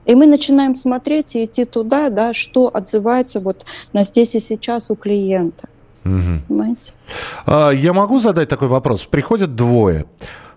[0.04, 4.90] И мы начинаем смотреть и идти туда, да, что отзывается вот на здесь и сейчас
[4.90, 5.68] у клиента.
[6.04, 6.42] Угу.
[6.48, 6.92] Понимаете?
[7.46, 9.04] А, я могу задать такой вопрос?
[9.04, 10.06] Приходят двое.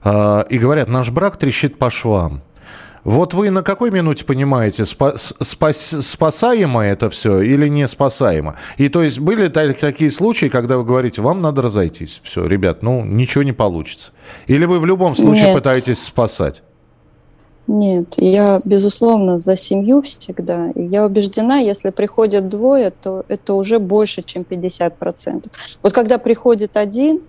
[0.03, 2.41] А, и говорят, наш брак трещит по швам.
[3.07, 8.57] Вот вы на какой минуте понимаете, спас, спас, спасаемо это все или не спасаемо?
[8.75, 12.19] И то есть были такие случаи, когда вы говорите, вам надо разойтись.
[12.23, 14.11] Все, ребят, ну ничего не получится.
[14.47, 15.55] Или вы в любом случае Нет.
[15.55, 16.63] пытаетесь спасать?
[17.67, 20.71] Нет, я, безусловно, за семью всегда.
[20.71, 25.51] И я убеждена, если приходят двое, то это уже больше, чем 50%.
[25.83, 27.21] Вот когда приходит один,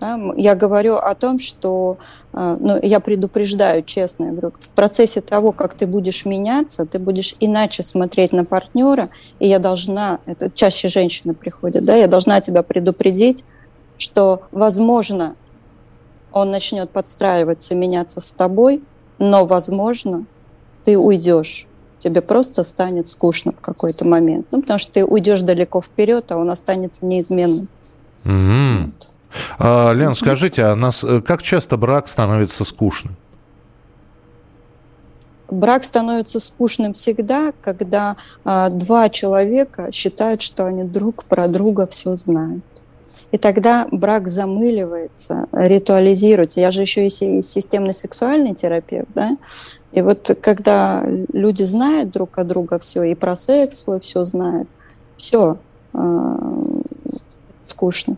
[0.00, 1.98] да, я говорю о том, что
[2.32, 6.98] э, ну, я предупреждаю, честно, я говорю, в процессе того, как ты будешь меняться, ты
[6.98, 12.40] будешь иначе смотреть на партнера, и я должна, это чаще женщины приходят, да, я должна
[12.40, 13.44] тебя предупредить,
[13.98, 15.36] что, возможно,
[16.32, 18.82] он начнет подстраиваться, меняться с тобой,
[19.30, 20.24] но, возможно,
[20.84, 21.66] ты уйдешь
[21.98, 24.48] тебе просто станет скучно в какой-то момент.
[24.52, 27.66] Ну, потому что ты уйдешь далеко вперед, а он останется неизменным.
[28.24, 28.84] Mm-hmm.
[28.84, 29.08] Вот.
[29.58, 33.16] А, Лен, скажите, а нас э, как часто брак становится скучным?
[35.50, 42.16] Брак становится скучным всегда, когда а, два человека считают, что они друг про друга все
[42.16, 42.64] знают.
[43.34, 46.60] И тогда брак замыливается, ритуализируется.
[46.60, 49.36] Я же еще и системный сексуальный терапевт, да?
[49.90, 54.68] И вот когда люди знают друг о друга все, и про секс свой все знают,
[55.16, 55.58] все,
[55.94, 56.60] а,
[57.74, 58.16] скучно.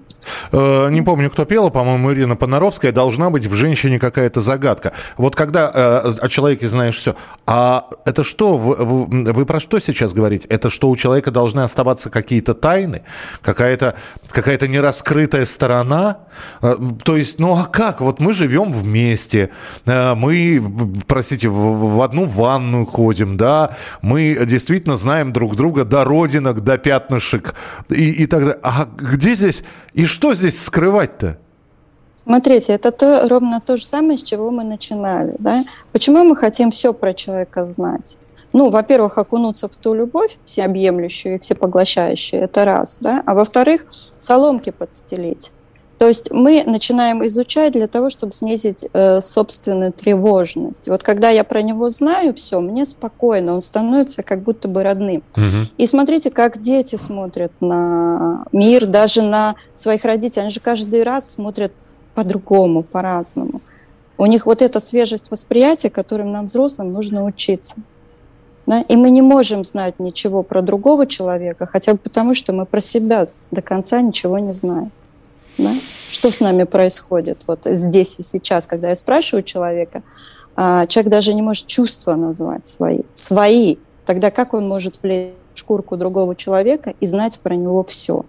[0.53, 2.93] Э, не помню, кто пела, по-моему, Ирина Понаровская.
[2.93, 4.93] Должна быть в женщине какая-то загадка.
[5.17, 8.59] Вот когда э, о человеке знаешь все, а это что?
[8.59, 10.47] Вы, вы, про что сейчас говорите?
[10.49, 13.03] Это что у человека должны оставаться какие-то тайны?
[13.43, 13.97] Какая-то
[14.29, 16.19] какая нераскрытая сторона?
[16.61, 18.01] Э, то есть, ну а как?
[18.01, 19.51] Вот мы живем вместе,
[19.87, 20.63] мы,
[21.07, 27.55] простите, в, одну ванную ходим, да, мы действительно знаем друг друга до родинок, до пятнышек
[27.89, 28.59] и, и так далее.
[28.63, 31.39] А где здесь здесь, и что здесь скрывать-то?
[32.17, 35.37] Смотрите, это то, ровно то же самое, с чего мы начинали.
[35.39, 35.59] Да?
[35.93, 38.19] Почему мы хотим все про человека знать?
[38.53, 43.23] Ну, во-первых, окунуться в ту любовь всеобъемлющую и всепоглощающую, это раз, да?
[43.27, 43.87] А во-вторых,
[44.19, 45.53] соломки подстелить.
[45.99, 50.89] То есть мы начинаем изучать для того, чтобы снизить э, собственную тревожность.
[50.89, 55.23] Вот когда я про него знаю, все, мне спокойно, он становится как будто бы родным.
[55.37, 55.71] Угу.
[55.79, 60.43] И смотрите, как дети смотрят на мир, даже на своих родителей.
[60.43, 61.73] Они же каждый раз смотрят
[62.15, 63.63] по-другому, по-разному.
[64.19, 67.77] У них вот эта свежесть восприятия, которым нам, взрослым, нужно учиться.
[68.67, 68.83] Да?
[68.83, 72.81] И мы не можем знать ничего про другого человека, хотя бы потому, что мы про
[72.81, 74.91] себя до конца ничего не знаем.
[75.59, 75.73] Да?
[76.09, 80.03] что с нами происходит вот здесь и сейчас, когда я спрашиваю человека,
[80.55, 85.59] а, человек даже не может чувства назвать свои, свои, тогда как он может влезть в
[85.59, 88.25] шкурку другого человека и знать про него все?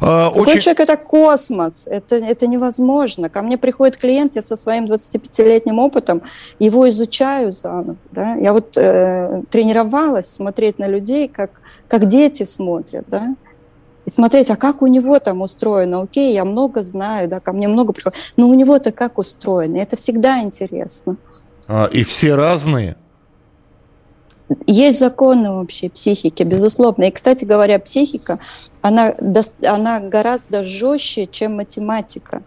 [0.00, 0.60] А, Такой очень...
[0.60, 3.28] человек– это космос, это, это невозможно.
[3.28, 6.22] Ко мне приходит клиент, я со своим 25-летним опытом
[6.58, 7.96] его изучаю заново.
[8.12, 8.34] Да?
[8.34, 11.50] Я вот э, тренировалась смотреть на людей, как,
[11.88, 13.06] как дети смотрят.
[13.08, 13.34] Да?
[14.06, 16.02] И смотреть, а как у него там устроено.
[16.02, 18.18] Окей, я много знаю, да, ко мне много приходит.
[18.36, 19.78] Но у него-то как устроено.
[19.78, 21.16] Это всегда интересно.
[21.68, 22.96] А, и все разные?
[24.68, 27.04] Есть законы вообще психики, безусловно.
[27.04, 28.38] И, кстати говоря, психика,
[28.80, 29.12] она,
[29.64, 32.42] она гораздо жестче, чем математика.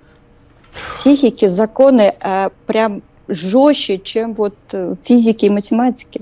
[0.95, 6.21] Психики законы а, прям жестче, чем вот э, физики и математики.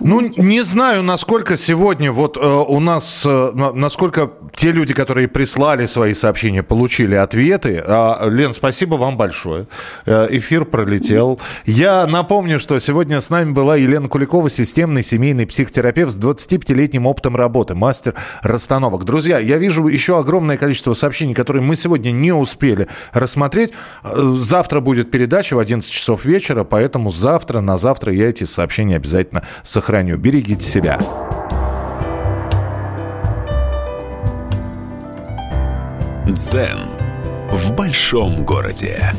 [0.00, 5.86] Ну, не знаю, насколько сегодня вот э, у нас, э, насколько те люди, которые прислали
[5.86, 7.82] свои сообщения, получили ответы.
[7.86, 9.66] А, Лен, спасибо вам большое.
[10.06, 11.40] Э, эфир пролетел.
[11.64, 17.36] Я напомню, что сегодня с нами была Елена Куликова, системный семейный психотерапевт с 25-летним опытом
[17.36, 19.04] работы, мастер расстановок.
[19.04, 23.72] Друзья, я вижу еще огромное количество сообщений, которые мы сегодня не успели рассмотреть.
[24.04, 28.96] Э, завтра будет передача в 11 часов вечера, поэтому завтра, на завтра я эти сообщения
[28.96, 30.16] обязательно сохраню.
[30.16, 30.98] Берегите себя.
[36.26, 36.88] Дзен
[37.52, 39.12] в большом городе.